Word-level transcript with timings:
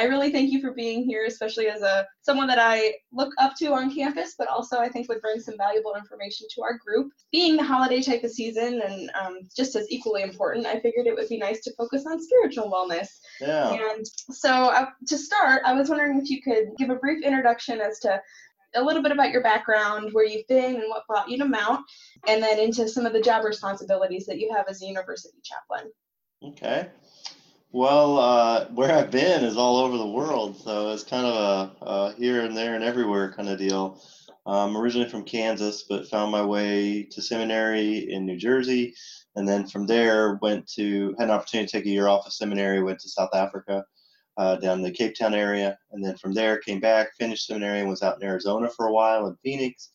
I 0.00 0.04
really 0.04 0.32
thank 0.32 0.50
you 0.50 0.62
for 0.62 0.72
being 0.72 1.04
here, 1.04 1.26
especially 1.26 1.68
as 1.68 1.82
a 1.82 2.06
someone 2.22 2.46
that 2.46 2.58
I 2.58 2.94
look 3.12 3.34
up 3.38 3.54
to 3.58 3.74
on 3.74 3.94
campus, 3.94 4.34
but 4.38 4.48
also 4.48 4.78
I 4.78 4.88
think 4.88 5.10
would 5.10 5.20
bring 5.20 5.40
some 5.40 5.58
valuable 5.58 5.94
information 5.94 6.46
to 6.54 6.62
our 6.62 6.78
group. 6.78 7.12
Being 7.30 7.58
the 7.58 7.64
holiday 7.64 8.00
type 8.00 8.24
of 8.24 8.30
season 8.30 8.80
and 8.80 9.10
um, 9.20 9.40
just 9.54 9.76
as 9.76 9.90
equally 9.90 10.22
important, 10.22 10.64
I 10.64 10.80
figured 10.80 11.06
it 11.06 11.14
would 11.14 11.28
be 11.28 11.36
nice 11.36 11.60
to 11.64 11.74
focus 11.74 12.06
on 12.06 12.22
spiritual 12.22 12.70
wellness. 12.70 13.08
Yeah. 13.42 13.74
And 13.74 14.06
so 14.30 14.50
uh, 14.50 14.86
to 15.06 15.18
start, 15.18 15.62
I 15.66 15.74
was 15.74 15.90
wondering 15.90 16.18
if 16.18 16.30
you 16.30 16.40
could 16.40 16.70
give 16.78 16.88
a 16.88 16.94
brief 16.94 17.22
introduction 17.22 17.82
as 17.82 17.98
to 18.00 18.22
a 18.74 18.82
little 18.82 19.02
bit 19.02 19.12
about 19.12 19.32
your 19.32 19.42
background, 19.42 20.14
where 20.14 20.24
you've 20.24 20.46
been, 20.46 20.76
and 20.76 20.88
what 20.88 21.06
brought 21.06 21.28
you 21.28 21.36
to 21.38 21.44
Mount, 21.44 21.84
and 22.26 22.42
then 22.42 22.58
into 22.58 22.88
some 22.88 23.04
of 23.04 23.12
the 23.12 23.20
job 23.20 23.44
responsibilities 23.44 24.24
that 24.26 24.38
you 24.38 24.50
have 24.54 24.66
as 24.68 24.80
a 24.80 24.86
university 24.86 25.36
chaplain. 25.42 25.92
Okay. 26.42 26.88
Well, 27.72 28.18
uh, 28.18 28.64
where 28.74 28.90
I've 28.90 29.12
been 29.12 29.44
is 29.44 29.56
all 29.56 29.76
over 29.76 29.96
the 29.96 30.06
world, 30.06 30.56
so 30.56 30.90
it's 30.90 31.04
kind 31.04 31.24
of 31.24 31.34
a, 31.80 31.84
a 31.84 32.12
here 32.14 32.40
and 32.40 32.56
there 32.56 32.74
and 32.74 32.82
everywhere 32.82 33.32
kind 33.32 33.48
of 33.48 33.58
deal. 33.58 34.02
I'm 34.44 34.76
originally 34.76 35.08
from 35.08 35.22
Kansas, 35.22 35.84
but 35.88 36.08
found 36.08 36.32
my 36.32 36.42
way 36.44 37.04
to 37.04 37.22
seminary 37.22 38.10
in 38.10 38.26
New 38.26 38.36
Jersey, 38.36 38.92
and 39.36 39.48
then 39.48 39.68
from 39.68 39.86
there 39.86 40.40
went 40.42 40.66
to 40.72 41.14
had 41.16 41.28
an 41.28 41.30
opportunity 41.30 41.68
to 41.68 41.72
take 41.72 41.86
a 41.86 41.90
year 41.90 42.08
off 42.08 42.26
of 42.26 42.32
seminary, 42.32 42.82
went 42.82 42.98
to 43.00 43.08
South 43.08 43.32
Africa, 43.34 43.84
uh, 44.36 44.56
down 44.56 44.82
the 44.82 44.90
Cape 44.90 45.14
Town 45.14 45.32
area, 45.32 45.78
and 45.92 46.04
then 46.04 46.16
from 46.16 46.34
there 46.34 46.58
came 46.58 46.80
back, 46.80 47.14
finished 47.18 47.46
seminary, 47.46 47.78
and 47.78 47.88
was 47.88 48.02
out 48.02 48.20
in 48.20 48.26
Arizona 48.26 48.68
for 48.68 48.88
a 48.88 48.92
while 48.92 49.28
in 49.28 49.36
Phoenix, 49.44 49.90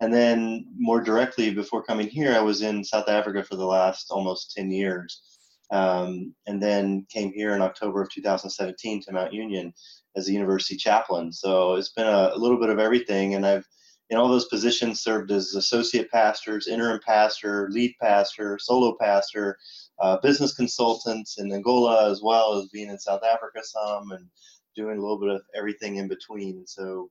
and 0.00 0.12
then 0.12 0.66
more 0.76 1.00
directly 1.00 1.50
before 1.50 1.82
coming 1.82 2.08
here, 2.08 2.34
I 2.34 2.42
was 2.42 2.60
in 2.60 2.84
South 2.84 3.08
Africa 3.08 3.42
for 3.42 3.56
the 3.56 3.64
last 3.64 4.10
almost 4.10 4.52
ten 4.54 4.70
years 4.70 5.22
um, 5.70 6.34
and 6.46 6.62
then 6.62 7.06
came 7.10 7.32
here 7.32 7.54
in 7.54 7.62
October 7.62 8.02
of 8.02 8.10
2017 8.10 9.02
to 9.02 9.12
Mount 9.12 9.32
Union 9.32 9.72
as 10.16 10.28
a 10.28 10.32
university 10.32 10.76
chaplain. 10.76 11.32
So 11.32 11.74
it's 11.74 11.92
been 11.92 12.06
a, 12.06 12.32
a, 12.34 12.38
little 12.38 12.58
bit 12.58 12.70
of 12.70 12.78
everything, 12.78 13.34
and 13.34 13.46
I've 13.46 13.66
in 14.08 14.16
all 14.16 14.28
those 14.28 14.46
positions 14.46 15.00
served 15.00 15.32
as 15.32 15.56
associate 15.56 16.08
pastors, 16.12 16.68
interim 16.68 17.00
pastor, 17.04 17.68
lead 17.72 17.92
pastor, 18.00 18.56
solo 18.56 18.96
pastor, 19.00 19.58
uh, 20.00 20.16
business 20.18 20.54
consultants 20.54 21.38
in 21.38 21.52
Angola, 21.52 22.08
as 22.08 22.22
well 22.22 22.54
as 22.54 22.68
being 22.68 22.88
in 22.88 22.98
South 23.00 23.22
Africa 23.24 23.60
some, 23.64 24.12
and 24.12 24.28
doing 24.76 24.98
a 24.98 25.00
little 25.00 25.18
bit 25.18 25.30
of 25.30 25.42
everything 25.56 25.96
in 25.96 26.06
between. 26.06 26.64
So 26.66 27.10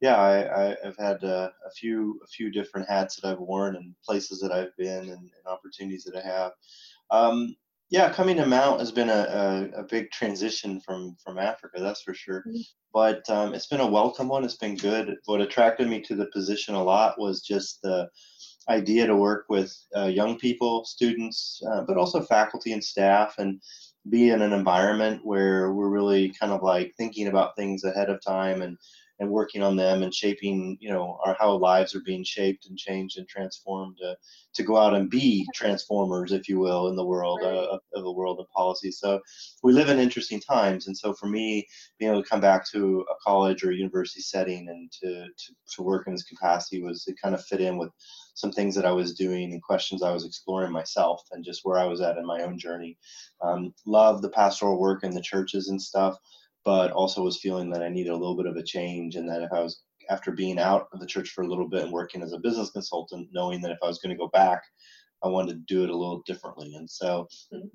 yeah, 0.00 0.20
I, 0.20 0.76
have 0.84 0.96
had 0.98 1.22
uh, 1.22 1.50
a 1.64 1.70
few 1.70 2.20
a 2.24 2.26
few 2.26 2.50
different 2.50 2.88
hats 2.88 3.16
that 3.16 3.30
I've 3.30 3.38
worn 3.38 3.76
and 3.76 3.94
places 4.04 4.40
that 4.40 4.50
I've 4.50 4.76
been 4.76 5.10
and, 5.10 5.10
and 5.10 5.46
opportunities 5.46 6.02
that 6.04 6.16
I 6.16 6.26
have. 6.26 6.52
Um, 7.12 7.54
yeah, 7.92 8.10
coming 8.10 8.38
to 8.38 8.46
Mount 8.46 8.80
has 8.80 8.90
been 8.90 9.10
a, 9.10 9.12
a, 9.74 9.80
a, 9.80 9.82
big 9.82 10.10
transition 10.10 10.80
from 10.80 11.14
from 11.22 11.38
Africa, 11.38 11.78
that's 11.78 12.00
for 12.00 12.14
sure. 12.14 12.40
Mm-hmm. 12.40 12.60
But 12.94 13.28
um, 13.28 13.52
it's 13.52 13.66
been 13.66 13.80
a 13.80 13.86
welcome 13.86 14.28
one. 14.28 14.44
It's 14.44 14.56
been 14.56 14.76
good. 14.76 15.14
What 15.26 15.42
attracted 15.42 15.88
me 15.88 16.00
to 16.04 16.14
the 16.14 16.30
position 16.32 16.74
a 16.74 16.82
lot 16.82 17.20
was 17.20 17.42
just 17.42 17.82
the 17.82 18.08
idea 18.70 19.06
to 19.06 19.14
work 19.14 19.44
with 19.50 19.76
uh, 19.94 20.06
young 20.06 20.38
people, 20.38 20.86
students, 20.86 21.62
uh, 21.70 21.82
but 21.82 21.98
also 21.98 22.22
faculty 22.22 22.72
and 22.72 22.82
staff, 22.82 23.34
and 23.36 23.60
be 24.08 24.30
in 24.30 24.40
an 24.40 24.54
environment 24.54 25.20
where 25.22 25.74
we're 25.74 25.90
really 25.90 26.30
kind 26.40 26.50
of 26.50 26.62
like 26.62 26.94
thinking 26.96 27.28
about 27.28 27.56
things 27.56 27.84
ahead 27.84 28.08
of 28.08 28.22
time 28.22 28.62
and 28.62 28.78
and 29.22 29.30
working 29.30 29.62
on 29.62 29.76
them 29.76 30.02
and 30.02 30.12
shaping, 30.12 30.76
you 30.80 30.92
know, 30.92 31.16
our 31.24 31.36
how 31.38 31.52
lives 31.52 31.94
are 31.94 32.00
being 32.00 32.24
shaped 32.24 32.66
and 32.66 32.76
changed 32.76 33.18
and 33.18 33.28
transformed 33.28 33.96
to, 33.98 34.16
to 34.52 34.64
go 34.64 34.76
out 34.76 34.94
and 34.94 35.08
be 35.08 35.46
transformers, 35.54 36.32
if 36.32 36.48
you 36.48 36.58
will, 36.58 36.88
in 36.88 36.96
the 36.96 37.04
world 37.04 37.38
right. 37.40 37.54
uh, 37.54 37.78
of 37.94 38.02
the 38.02 38.10
world 38.10 38.40
of 38.40 38.50
policy. 38.50 38.90
So 38.90 39.20
we 39.62 39.72
live 39.72 39.88
in 39.88 40.00
interesting 40.00 40.40
times, 40.40 40.88
and 40.88 40.98
so 40.98 41.14
for 41.14 41.26
me, 41.26 41.68
being 42.00 42.10
able 42.10 42.20
to 42.20 42.28
come 42.28 42.40
back 42.40 42.68
to 42.72 43.04
a 43.08 43.14
college 43.24 43.62
or 43.62 43.70
a 43.70 43.76
university 43.76 44.20
setting 44.20 44.68
and 44.68 44.90
to 45.00 45.26
to, 45.26 45.54
to 45.76 45.82
work 45.82 46.08
in 46.08 46.14
this 46.14 46.24
capacity 46.24 46.82
was 46.82 47.04
it 47.06 47.14
kind 47.22 47.36
of 47.36 47.44
fit 47.44 47.60
in 47.60 47.78
with 47.78 47.90
some 48.34 48.50
things 48.50 48.74
that 48.74 48.86
I 48.86 48.92
was 48.92 49.14
doing 49.14 49.52
and 49.52 49.62
questions 49.62 50.02
I 50.02 50.12
was 50.12 50.26
exploring 50.26 50.72
myself 50.72 51.22
and 51.30 51.44
just 51.44 51.60
where 51.62 51.78
I 51.78 51.84
was 51.84 52.00
at 52.00 52.18
in 52.18 52.26
my 52.26 52.42
own 52.42 52.58
journey. 52.58 52.98
Um, 53.40 53.72
love 53.86 54.20
the 54.20 54.30
pastoral 54.30 54.80
work 54.80 55.04
in 55.04 55.12
the 55.12 55.20
churches 55.20 55.68
and 55.68 55.80
stuff 55.80 56.16
but 56.64 56.90
also 56.92 57.22
was 57.22 57.40
feeling 57.40 57.70
that 57.70 57.82
I 57.82 57.88
needed 57.88 58.10
a 58.10 58.16
little 58.16 58.36
bit 58.36 58.46
of 58.46 58.56
a 58.56 58.62
change 58.62 59.16
and 59.16 59.28
that 59.28 59.42
if 59.42 59.52
I 59.52 59.60
was 59.60 59.82
after 60.10 60.32
being 60.32 60.58
out 60.58 60.88
of 60.92 61.00
the 61.00 61.06
church 61.06 61.30
for 61.30 61.42
a 61.42 61.48
little 61.48 61.68
bit 61.68 61.82
and 61.82 61.92
working 61.92 62.22
as 62.22 62.32
a 62.32 62.38
business 62.38 62.70
consultant, 62.70 63.28
knowing 63.32 63.60
that 63.62 63.70
if 63.70 63.78
I 63.82 63.86
was 63.86 63.98
going 63.98 64.14
to 64.14 64.18
go 64.18 64.28
back, 64.28 64.62
I 65.24 65.28
wanted 65.28 65.52
to 65.52 65.74
do 65.74 65.84
it 65.84 65.90
a 65.90 65.96
little 65.96 66.22
differently. 66.26 66.74
And 66.74 66.88
so 66.88 67.28
mm-hmm. 67.52 67.68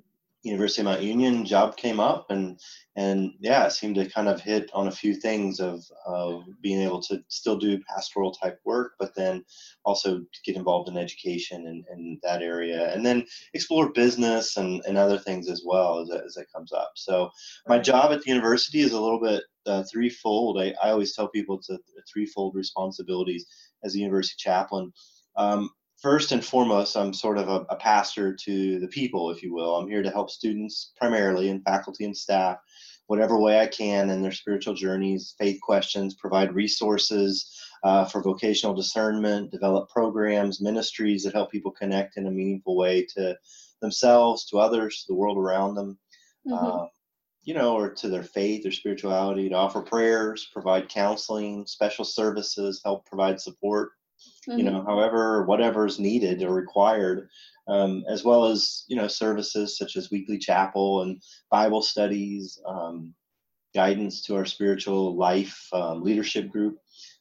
University 0.47 0.81
of 0.81 0.85
Mount 0.85 1.01
Union 1.01 1.45
job 1.45 1.77
came 1.77 1.99
up 1.99 2.27
and 2.29 2.59
and 2.95 3.33
yeah, 3.39 3.67
it 3.67 3.73
seemed 3.73 3.95
to 3.95 4.09
kind 4.09 4.27
of 4.27 4.41
hit 4.41 4.71
on 4.73 4.87
a 4.87 4.91
few 4.91 5.13
things 5.13 5.59
of, 5.59 5.83
of 6.07 6.43
being 6.63 6.81
able 6.81 6.99
to 7.03 7.23
still 7.27 7.55
do 7.55 7.79
pastoral 7.87 8.31
type 8.31 8.59
work, 8.65 8.93
but 8.97 9.13
then 9.15 9.45
also 9.85 10.21
get 10.43 10.55
involved 10.55 10.89
in 10.89 10.97
education 10.97 11.67
and, 11.67 11.85
and 11.91 12.19
that 12.23 12.41
area 12.41 12.91
and 12.93 13.05
then 13.05 13.23
explore 13.53 13.91
business 13.91 14.57
and, 14.57 14.81
and 14.87 14.97
other 14.97 15.19
things 15.19 15.47
as 15.47 15.61
well 15.63 15.99
as, 15.99 16.09
as 16.09 16.37
it 16.37 16.47
comes 16.51 16.73
up. 16.73 16.91
So 16.95 17.29
my 17.67 17.77
job 17.77 18.11
at 18.11 18.23
the 18.23 18.31
university 18.31 18.79
is 18.79 18.93
a 18.93 18.99
little 18.99 19.21
bit 19.21 19.43
uh, 19.67 19.83
threefold. 19.91 20.59
I, 20.59 20.73
I 20.81 20.89
always 20.89 21.15
tell 21.15 21.27
people 21.27 21.57
it's 21.57 21.69
a, 21.69 21.75
a 21.75 22.01
threefold 22.11 22.55
responsibilities 22.55 23.45
as 23.83 23.93
a 23.93 23.99
university 23.99 24.37
chaplain. 24.39 24.91
Um, 25.35 25.69
first 26.01 26.31
and 26.31 26.43
foremost, 26.43 26.95
I'm 26.95 27.13
sort 27.13 27.37
of 27.37 27.49
a, 27.49 27.65
a, 27.69 27.75
pastor 27.75 28.33
to 28.33 28.79
the 28.79 28.87
people, 28.87 29.31
if 29.31 29.41
you 29.41 29.53
will. 29.53 29.75
I'm 29.75 29.89
here 29.89 30.03
to 30.03 30.11
help 30.11 30.29
students 30.29 30.93
primarily 30.97 31.49
and 31.49 31.63
faculty 31.63 32.05
and 32.05 32.15
staff, 32.15 32.57
whatever 33.07 33.39
way 33.39 33.59
I 33.59 33.67
can 33.67 34.09
in 34.09 34.21
their 34.21 34.31
spiritual 34.31 34.73
journeys, 34.73 35.33
faith 35.39 35.59
questions, 35.61 36.15
provide 36.15 36.53
resources 36.53 37.51
uh, 37.83 38.05
for 38.05 38.21
vocational 38.21 38.75
discernment, 38.75 39.51
develop 39.51 39.89
programs, 39.89 40.61
ministries 40.61 41.23
that 41.23 41.33
help 41.33 41.51
people 41.51 41.71
connect 41.71 42.17
in 42.17 42.27
a 42.27 42.31
meaningful 42.31 42.75
way 42.75 43.05
to 43.15 43.35
themselves, 43.81 44.45
to 44.45 44.57
others, 44.57 45.01
to 45.01 45.05
the 45.07 45.15
world 45.15 45.37
around 45.37 45.75
them. 45.75 45.97
Mm-hmm. 46.47 46.65
Uh, 46.65 46.85
you 47.43 47.53
know, 47.53 47.77
or 47.77 47.89
to 47.89 48.09
their 48.09 48.23
faith 48.23 48.65
or 48.65 48.71
spirituality, 48.71 49.47
to 49.47 49.55
offer 49.55 49.81
prayers, 49.81 50.49
provide 50.51 50.89
counseling, 50.89 51.65
special 51.65 52.03
services, 52.03 52.81
help 52.83 53.05
provide 53.05 53.39
support 53.39 53.91
mm-hmm. 54.47 54.57
you 54.57 54.63
know, 54.63 54.79
mm-hmm. 54.79 54.87
however, 54.87 55.43
whatever 55.45 55.85
is 55.85 55.99
needed 55.99 56.43
or 56.43 56.53
required, 56.53 57.29
um, 57.67 58.03
as 58.09 58.23
well 58.23 58.45
as, 58.45 58.85
you 58.87 58.95
know, 58.95 59.07
services 59.07 59.77
such 59.77 59.95
as 59.95 60.11
weekly 60.11 60.37
chapel 60.37 61.01
and 61.01 61.21
Bible 61.51 61.81
studies, 61.81 62.59
um, 62.65 63.13
guidance 63.75 64.23
to 64.23 64.35
our 64.35 64.45
spiritual 64.45 65.15
life 65.15 65.67
um, 65.73 66.03
leadership 66.03 66.49
group. 66.49 66.77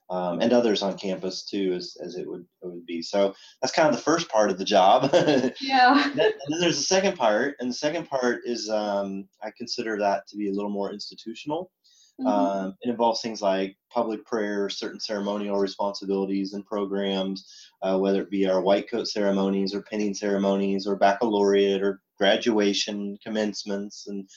Um, 0.08 0.40
and 0.40 0.52
others 0.52 0.82
on 0.82 0.96
campus 0.96 1.44
too, 1.44 1.72
as, 1.72 1.96
as 2.00 2.14
it 2.14 2.30
would 2.30 2.46
it 2.62 2.68
would 2.68 2.86
be. 2.86 3.02
So 3.02 3.34
that's 3.60 3.74
kind 3.74 3.88
of 3.88 3.96
the 3.96 4.00
first 4.00 4.28
part 4.28 4.52
of 4.52 4.56
the 4.56 4.64
job. 4.64 5.10
yeah. 5.60 6.10
and 6.10 6.16
then 6.16 6.32
there's 6.60 6.76
the 6.76 6.84
second 6.84 7.16
part, 7.16 7.56
and 7.58 7.70
the 7.70 7.74
second 7.74 8.08
part 8.08 8.42
is 8.44 8.70
um, 8.70 9.26
I 9.42 9.50
consider 9.58 9.98
that 9.98 10.28
to 10.28 10.36
be 10.36 10.48
a 10.48 10.52
little 10.52 10.70
more 10.70 10.92
institutional. 10.92 11.72
Mm-hmm. 12.20 12.26
Um, 12.28 12.76
it 12.80 12.88
involves 12.88 13.20
things 13.20 13.42
like 13.42 13.76
public 13.90 14.24
prayer, 14.24 14.70
certain 14.70 15.00
ceremonial 15.00 15.58
responsibilities 15.58 16.54
and 16.54 16.64
programs, 16.64 17.70
uh, 17.82 17.98
whether 17.98 18.22
it 18.22 18.30
be 18.30 18.48
our 18.48 18.62
white 18.62 18.90
coat 18.90 19.06
ceremonies 19.06 19.74
or 19.74 19.82
pinning 19.82 20.14
ceremonies 20.14 20.86
or 20.86 20.96
baccalaureate 20.96 21.82
or 21.82 22.00
graduation 22.16 23.18
commencements 23.22 24.06
and 24.06 24.28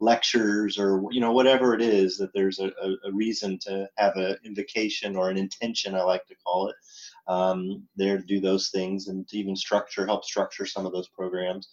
lectures 0.00 0.78
or 0.78 1.02
you 1.10 1.20
know 1.20 1.32
whatever 1.32 1.74
it 1.74 1.80
is 1.80 2.18
that 2.18 2.32
there's 2.34 2.58
a, 2.58 2.70
a, 3.04 3.12
reason 3.12 3.58
to 3.58 3.88
have 3.96 4.14
an 4.16 4.36
invocation 4.44 5.16
or 5.16 5.30
an 5.30 5.38
intention 5.38 5.94
i 5.94 6.02
like 6.02 6.26
to 6.26 6.34
call 6.44 6.68
it 6.68 6.76
um, 7.28 7.82
there 7.96 8.18
to 8.18 8.24
do 8.24 8.38
those 8.38 8.68
things 8.68 9.08
and 9.08 9.26
to 9.26 9.38
even 9.38 9.56
structure 9.56 10.04
help 10.04 10.22
structure 10.22 10.66
some 10.66 10.84
of 10.84 10.92
those 10.92 11.08
programs 11.08 11.68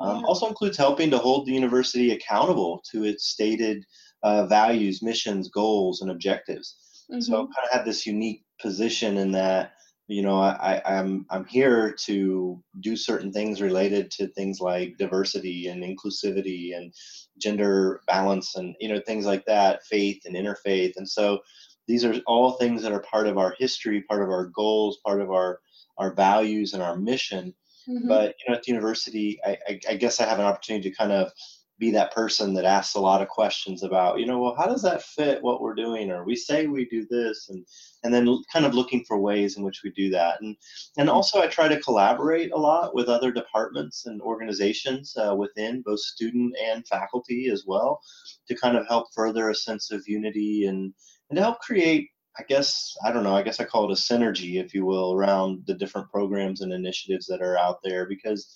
um, 0.00 0.18
yeah. 0.18 0.22
also 0.22 0.48
includes 0.48 0.78
helping 0.78 1.10
to 1.10 1.18
hold 1.18 1.46
the 1.46 1.52
university 1.52 2.12
accountable 2.12 2.82
to 2.90 3.04
its 3.04 3.26
stated 3.26 3.84
uh, 4.26 4.44
values, 4.46 5.02
missions, 5.02 5.48
goals, 5.48 6.00
and 6.02 6.10
objectives. 6.10 6.74
Mm-hmm. 7.08 7.20
So 7.20 7.34
I 7.34 7.38
kind 7.38 7.66
of 7.66 7.72
have 7.72 7.84
this 7.84 8.04
unique 8.04 8.42
position 8.60 9.18
in 9.18 9.30
that 9.32 9.74
you 10.08 10.22
know 10.22 10.40
I, 10.40 10.82
I'm 10.84 11.26
I'm 11.30 11.44
here 11.44 11.94
to 12.06 12.60
do 12.80 12.96
certain 12.96 13.32
things 13.32 13.62
related 13.62 14.10
to 14.12 14.26
things 14.26 14.58
like 14.60 14.98
diversity 14.98 15.68
and 15.68 15.84
inclusivity 15.84 16.76
and 16.76 16.92
gender 17.40 18.00
balance 18.08 18.56
and 18.56 18.74
you 18.80 18.88
know 18.88 19.00
things 19.06 19.26
like 19.26 19.44
that, 19.46 19.84
faith 19.84 20.22
and 20.24 20.34
interfaith, 20.34 20.94
and 20.96 21.08
so 21.08 21.38
these 21.86 22.04
are 22.04 22.14
all 22.26 22.52
things 22.52 22.82
that 22.82 22.92
are 22.92 23.06
part 23.12 23.28
of 23.28 23.38
our 23.38 23.54
history, 23.60 24.02
part 24.02 24.22
of 24.24 24.28
our 24.28 24.46
goals, 24.46 24.98
part 25.06 25.20
of 25.20 25.30
our 25.30 25.60
our 25.98 26.12
values 26.14 26.74
and 26.74 26.82
our 26.82 26.96
mission. 26.96 27.54
Mm-hmm. 27.88 28.08
But 28.08 28.34
you 28.40 28.50
know, 28.50 28.56
at 28.56 28.64
the 28.64 28.72
university, 28.72 29.38
I, 29.46 29.56
I, 29.68 29.80
I 29.90 29.94
guess 29.94 30.20
I 30.20 30.26
have 30.26 30.40
an 30.40 30.46
opportunity 30.46 30.90
to 30.90 30.96
kind 30.96 31.12
of 31.12 31.30
be 31.78 31.90
that 31.90 32.14
person 32.14 32.54
that 32.54 32.64
asks 32.64 32.94
a 32.94 33.00
lot 33.00 33.20
of 33.20 33.28
questions 33.28 33.82
about, 33.82 34.18
you 34.18 34.26
know, 34.26 34.38
well, 34.38 34.54
how 34.56 34.66
does 34.66 34.82
that 34.82 35.02
fit 35.02 35.42
what 35.42 35.60
we're 35.60 35.74
doing? 35.74 36.10
Or 36.10 36.24
we 36.24 36.34
say 36.34 36.66
we 36.66 36.86
do 36.86 37.06
this, 37.10 37.48
and 37.50 37.66
and 38.02 38.12
then 38.14 38.42
kind 38.52 38.64
of 38.64 38.74
looking 38.74 39.04
for 39.04 39.18
ways 39.18 39.56
in 39.56 39.62
which 39.62 39.82
we 39.84 39.90
do 39.90 40.10
that. 40.10 40.40
And 40.40 40.56
and 40.96 41.10
also, 41.10 41.40
I 41.40 41.46
try 41.48 41.68
to 41.68 41.80
collaborate 41.80 42.52
a 42.52 42.56
lot 42.56 42.94
with 42.94 43.08
other 43.08 43.30
departments 43.30 44.06
and 44.06 44.20
organizations 44.22 45.14
uh, 45.16 45.34
within 45.34 45.82
both 45.82 46.00
student 46.00 46.56
and 46.62 46.86
faculty 46.86 47.50
as 47.52 47.64
well, 47.66 48.00
to 48.48 48.56
kind 48.56 48.76
of 48.76 48.86
help 48.88 49.08
further 49.14 49.50
a 49.50 49.54
sense 49.54 49.90
of 49.90 50.06
unity 50.06 50.66
and 50.66 50.94
and 51.28 51.36
to 51.36 51.42
help 51.42 51.60
create 51.60 52.08
I 52.38 52.42
guess 52.42 52.94
I 53.04 53.12
don't 53.12 53.24
know. 53.24 53.34
I 53.34 53.42
guess 53.42 53.60
I 53.60 53.64
call 53.64 53.90
it 53.90 53.98
a 53.98 54.00
synergy, 54.00 54.62
if 54.62 54.74
you 54.74 54.84
will, 54.84 55.14
around 55.14 55.64
the 55.66 55.74
different 55.74 56.10
programs 56.10 56.60
and 56.60 56.72
initiatives 56.72 57.26
that 57.26 57.40
are 57.40 57.58
out 57.58 57.78
there 57.82 58.06
because 58.06 58.54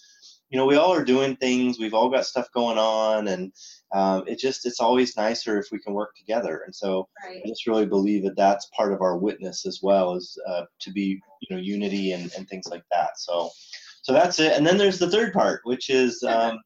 you 0.50 0.58
know 0.58 0.66
we 0.66 0.76
all 0.76 0.92
are 0.92 1.04
doing 1.04 1.36
things. 1.36 1.78
We've 1.78 1.94
all 1.94 2.10
got 2.10 2.26
stuff 2.26 2.48
going 2.52 2.78
on, 2.78 3.28
and 3.28 3.52
um, 3.92 4.24
it 4.26 4.38
just 4.38 4.66
it's 4.66 4.80
always 4.80 5.16
nicer 5.16 5.58
if 5.58 5.68
we 5.72 5.78
can 5.78 5.94
work 5.94 6.14
together. 6.16 6.62
And 6.64 6.74
so 6.74 7.08
Right. 7.24 7.40
I 7.44 7.48
just 7.48 7.66
really 7.66 7.86
believe 7.86 8.24
that 8.24 8.36
that's 8.36 8.68
part 8.76 8.92
of 8.92 9.00
our 9.00 9.16
witness 9.16 9.64
as 9.66 9.80
well, 9.82 10.14
is 10.14 10.38
uh, 10.48 10.64
to 10.80 10.92
be 10.92 11.20
you 11.40 11.56
know 11.56 11.62
unity 11.62 12.12
and, 12.12 12.32
and 12.36 12.48
things 12.48 12.66
like 12.68 12.84
that. 12.92 13.10
So 13.16 13.50
so 14.02 14.12
that's 14.12 14.38
it. 14.40 14.52
And 14.56 14.66
then 14.66 14.76
there's 14.78 14.98
the 14.98 15.10
third 15.10 15.32
part, 15.32 15.60
which 15.64 15.90
is 15.90 16.22
um, 16.24 16.58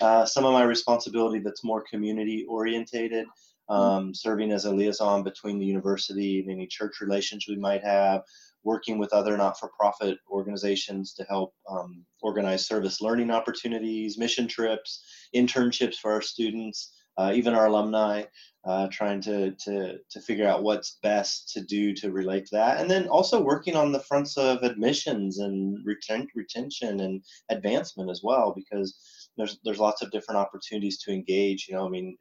uh, 0.00 0.24
some 0.26 0.44
of 0.44 0.52
my 0.52 0.64
responsibility 0.64 1.40
that's 1.40 1.64
more 1.64 1.82
community 1.90 2.44
orientated 2.48 3.26
um, 3.68 4.14
serving 4.14 4.52
as 4.52 4.64
a 4.66 4.70
liaison 4.70 5.22
between 5.22 5.58
the 5.58 5.64
university 5.64 6.40
and 6.40 6.50
any 6.50 6.66
church 6.66 7.00
relations 7.00 7.46
we 7.48 7.56
might 7.56 7.82
have, 7.82 8.22
working 8.64 8.98
with 8.98 9.12
other 9.12 9.36
not-for-profit 9.36 10.18
organizations 10.30 11.14
to 11.14 11.24
help 11.24 11.54
um, 11.70 12.04
organize 12.22 12.66
service 12.66 13.00
learning 13.00 13.30
opportunities, 13.30 14.18
mission 14.18 14.48
trips, 14.48 15.04
internships 15.34 15.96
for 15.96 16.12
our 16.12 16.22
students, 16.22 16.94
uh, 17.16 17.32
even 17.34 17.54
our 17.54 17.66
alumni, 17.66 18.24
uh, 18.64 18.88
trying 18.90 19.20
to, 19.20 19.52
to, 19.52 19.98
to 20.10 20.20
figure 20.20 20.48
out 20.48 20.62
what's 20.62 20.98
best 21.02 21.52
to 21.52 21.60
do 21.60 21.94
to 21.94 22.10
relate 22.10 22.46
to 22.46 22.56
that. 22.56 22.80
And 22.80 22.90
then 22.90 23.06
also 23.08 23.40
working 23.40 23.76
on 23.76 23.92
the 23.92 24.00
fronts 24.00 24.36
of 24.36 24.62
admissions 24.62 25.38
and 25.38 25.78
reten- 25.86 26.26
retention 26.34 27.00
and 27.00 27.22
advancement 27.50 28.10
as 28.10 28.22
well, 28.24 28.52
because 28.56 28.96
there's 29.36 29.58
there's 29.64 29.80
lots 29.80 30.02
of 30.02 30.10
different 30.10 30.38
opportunities 30.38 30.98
to 31.02 31.12
engage. 31.12 31.66
You 31.68 31.74
know, 31.76 31.86
I 31.86 31.88
mean, 31.90 32.16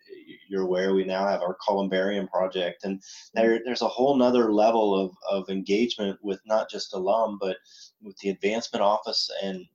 you're 0.50 0.64
aware 0.64 0.94
we 0.94 1.04
now 1.06 1.28
have 1.28 1.42
our 1.42 1.58
Columbarium 1.66 2.28
project, 2.28 2.84
and 2.84 3.02
there 3.34 3.60
there's 3.66 3.82
a 3.82 3.88
whole 3.88 4.16
nother 4.18 4.52
level 4.54 4.96
of 5.00 5.16
of 5.30 5.50
engagement 5.50 6.20
with 6.24 6.40
not 6.46 6.70
just 6.70 6.94
alum, 6.94 7.38
but 7.40 7.58
with 8.02 8.18
the 8.20 8.30
advancement 8.30 8.84
office 8.84 9.30
and 9.44 9.66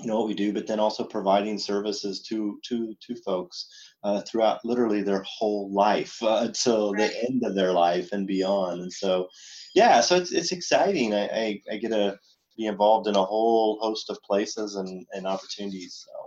you 0.00 0.06
know 0.06 0.18
what 0.18 0.28
we 0.28 0.34
do, 0.34 0.52
but 0.52 0.66
then 0.66 0.78
also 0.80 1.04
providing 1.04 1.58
services 1.58 2.22
to 2.24 2.60
to 2.68 2.94
to 3.00 3.16
folks 3.22 3.66
uh, 4.04 4.20
throughout 4.22 4.64
literally 4.64 5.02
their 5.02 5.22
whole 5.26 5.72
life 5.72 6.22
uh, 6.22 6.40
until 6.46 6.94
Right. 6.94 6.98
the 6.98 7.24
end 7.28 7.42
of 7.44 7.54
their 7.54 7.72
life 7.72 8.10
and 8.12 8.26
beyond. 8.26 8.82
And 8.82 8.92
so, 8.92 9.28
yeah, 9.74 10.00
so 10.02 10.16
it's 10.16 10.32
it's 10.32 10.52
exciting. 10.52 11.14
I 11.14 11.26
I, 11.28 11.62
I 11.72 11.76
get 11.78 11.90
to 11.90 12.18
be 12.58 12.66
involved 12.66 13.08
in 13.08 13.16
a 13.16 13.24
whole 13.24 13.78
host 13.80 14.10
of 14.10 14.18
places 14.22 14.76
and 14.76 15.06
and 15.12 15.26
opportunities. 15.26 16.04
So 16.06 16.25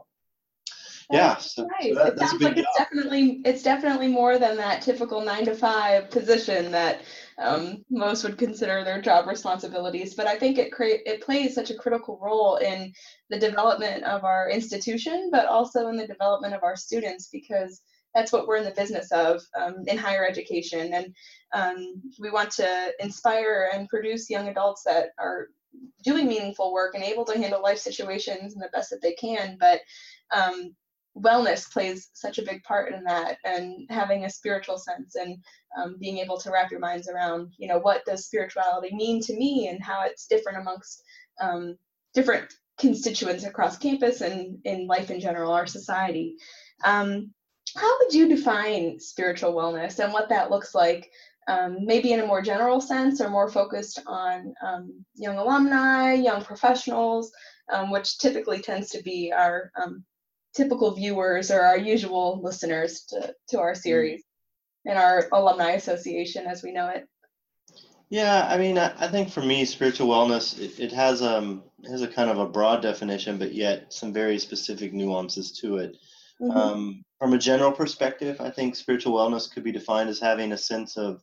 yeah, 1.11 1.37
so, 1.37 1.67
Right. 1.67 1.93
so 1.93 2.03
that, 2.03 2.13
it 2.13 2.19
sounds 2.19 2.41
like 2.41 2.57
it's 2.57 2.77
definitely 2.77 3.41
it's 3.43 3.63
definitely 3.63 4.07
more 4.07 4.37
than 4.37 4.57
that 4.57 4.83
typical 4.83 5.21
nine 5.21 5.43
to 5.45 5.55
five 5.55 6.11
position 6.11 6.71
that 6.71 7.01
um, 7.39 7.83
most 7.89 8.23
would 8.23 8.37
consider 8.37 8.83
their 8.83 9.01
job 9.01 9.27
responsibilities. 9.27 10.13
But 10.13 10.27
I 10.27 10.37
think 10.37 10.59
it 10.59 10.71
create 10.71 11.01
it 11.07 11.21
plays 11.21 11.55
such 11.55 11.71
a 11.71 11.75
critical 11.75 12.19
role 12.21 12.57
in 12.57 12.93
the 13.31 13.39
development 13.39 14.03
of 14.03 14.23
our 14.23 14.49
institution, 14.51 15.29
but 15.31 15.47
also 15.47 15.87
in 15.87 15.97
the 15.97 16.05
development 16.05 16.53
of 16.53 16.63
our 16.63 16.75
students 16.75 17.27
because 17.31 17.81
that's 18.13 18.31
what 18.31 18.47
we're 18.47 18.57
in 18.57 18.65
the 18.65 18.71
business 18.71 19.11
of 19.11 19.41
um, 19.59 19.83
in 19.87 19.97
higher 19.97 20.27
education, 20.27 20.93
and 20.93 21.15
um, 21.53 22.01
we 22.19 22.29
want 22.29 22.51
to 22.51 22.91
inspire 22.99 23.71
and 23.73 23.89
produce 23.89 24.29
young 24.29 24.47
adults 24.47 24.83
that 24.85 25.09
are 25.17 25.47
doing 26.03 26.27
meaningful 26.27 26.73
work 26.73 26.95
and 26.95 27.03
able 27.03 27.25
to 27.25 27.37
handle 27.37 27.61
life 27.61 27.77
situations 27.77 28.53
in 28.53 28.59
the 28.59 28.69
best 28.73 28.89
that 28.89 29.01
they 29.01 29.13
can. 29.13 29.57
But 29.59 29.81
um, 30.31 30.75
wellness 31.17 31.71
plays 31.71 32.09
such 32.13 32.37
a 32.37 32.43
big 32.43 32.63
part 32.63 32.93
in 32.93 33.03
that 33.03 33.37
and 33.43 33.85
having 33.89 34.25
a 34.25 34.29
spiritual 34.29 34.77
sense 34.77 35.15
and 35.15 35.37
um, 35.77 35.95
being 35.99 36.17
able 36.17 36.37
to 36.37 36.51
wrap 36.51 36.71
your 36.71 36.79
minds 36.79 37.09
around 37.09 37.51
you 37.57 37.67
know 37.67 37.79
what 37.79 38.05
does 38.05 38.25
spirituality 38.25 38.95
mean 38.95 39.19
to 39.21 39.35
me 39.35 39.67
and 39.67 39.83
how 39.83 40.03
it's 40.05 40.27
different 40.27 40.59
amongst 40.59 41.03
um, 41.41 41.75
different 42.13 42.51
constituents 42.79 43.43
across 43.43 43.77
campus 43.77 44.21
and 44.21 44.57
in 44.63 44.87
life 44.87 45.11
in 45.11 45.19
general 45.19 45.51
our 45.51 45.67
society. 45.67 46.35
Um, 46.83 47.33
how 47.75 47.97
would 47.99 48.13
you 48.13 48.27
define 48.27 48.99
spiritual 48.99 49.53
wellness 49.53 49.99
and 49.99 50.11
what 50.11 50.29
that 50.29 50.49
looks 50.49 50.73
like 50.73 51.11
um, 51.47 51.77
maybe 51.85 52.13
in 52.13 52.19
a 52.19 52.25
more 52.25 52.41
general 52.41 52.79
sense 52.79 53.21
or 53.21 53.29
more 53.29 53.49
focused 53.49 53.99
on 54.07 54.53
um, 54.65 55.05
young 55.15 55.37
alumni 55.37 56.13
young 56.13 56.43
professionals 56.43 57.31
um, 57.71 57.91
which 57.91 58.17
typically 58.17 58.59
tends 58.59 58.89
to 58.89 59.03
be 59.03 59.31
our 59.31 59.71
typical 60.55 60.91
viewers 60.91 61.51
or 61.51 61.61
our 61.61 61.77
usual 61.77 62.39
listeners 62.41 63.03
to, 63.09 63.33
to 63.49 63.59
our 63.59 63.75
series 63.75 64.23
and 64.85 64.97
our 64.97 65.27
alumni 65.31 65.71
association 65.71 66.45
as 66.47 66.63
we 66.63 66.71
know 66.71 66.87
it. 66.89 67.07
Yeah, 68.09 68.47
I 68.49 68.57
mean, 68.57 68.77
I, 68.77 68.91
I 68.99 69.07
think 69.07 69.29
for 69.29 69.41
me, 69.41 69.65
spiritual 69.65 70.07
wellness 70.07 70.59
it, 70.59 70.79
it 70.79 70.91
has 70.91 71.21
um 71.21 71.63
has 71.87 72.01
a 72.01 72.07
kind 72.07 72.29
of 72.29 72.39
a 72.39 72.47
broad 72.47 72.81
definition, 72.81 73.37
but 73.37 73.53
yet 73.53 73.93
some 73.93 74.11
very 74.11 74.39
specific 74.39 74.93
nuances 74.93 75.51
to 75.59 75.77
it. 75.77 75.95
Mhm. 76.41 76.55
Um, 76.55 77.05
from 77.19 77.33
a 77.33 77.37
general 77.37 77.71
perspective, 77.71 78.39
I 78.41 78.49
think 78.49 78.75
spiritual 78.75 79.13
wellness 79.13 79.51
could 79.51 79.63
be 79.63 79.71
defined 79.71 80.09
as 80.09 80.19
having 80.19 80.53
a 80.53 80.57
sense 80.57 80.97
of 80.97 81.21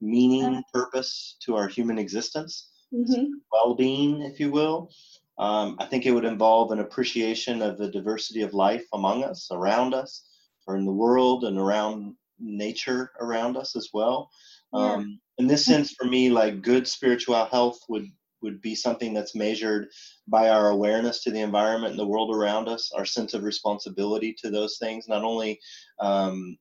meaning, 0.00 0.62
purpose 0.74 1.36
to 1.40 1.56
our 1.56 1.68
human 1.68 1.98
existence, 1.98 2.68
Mhm. 2.92 3.28
well-being, 3.50 4.20
if 4.22 4.38
you 4.38 4.50
will. 4.50 4.90
Um, 5.38 5.76
I 5.78 5.86
think 5.86 6.06
it 6.06 6.12
would 6.12 6.24
involve 6.24 6.72
an 6.72 6.80
appreciation 6.80 7.62
of 7.62 7.76
the 7.78 7.90
diversity 7.90 8.42
of 8.42 8.54
life 8.54 8.84
among 8.94 9.24
us, 9.24 9.48
around 9.50 9.94
us, 9.94 10.24
or 10.66 10.76
in 10.76 10.84
the 10.84 10.92
world, 10.92 11.44
and 11.44 11.58
around 11.58 12.14
nature 12.38 13.12
around 13.20 13.56
us 13.56 13.76
as 13.76 13.90
well. 13.92 14.30
Yeah. 14.72 14.94
Um, 14.94 15.20
in 15.38 15.46
this 15.46 15.64
sense, 15.64 15.92
for 15.92 16.06
me, 16.06 16.30
like 16.30 16.62
good 16.62 16.88
spiritual 16.88 17.44
health 17.46 17.80
would 17.88 18.06
would 18.42 18.60
be 18.60 18.74
something 18.74 19.12
that's 19.12 19.34
measured 19.34 19.88
by 20.28 20.48
our 20.50 20.68
awareness 20.68 21.22
to 21.22 21.30
the 21.30 21.40
environment 21.40 21.92
and 21.92 21.98
the 21.98 22.06
world 22.06 22.34
around 22.34 22.68
us, 22.68 22.92
our 22.92 23.04
sense 23.04 23.34
of 23.34 23.42
responsibility 23.42 24.32
to 24.32 24.50
those 24.50 24.78
things, 24.78 25.08
not 25.08 25.24
only 25.24 25.58
um, 26.00 26.56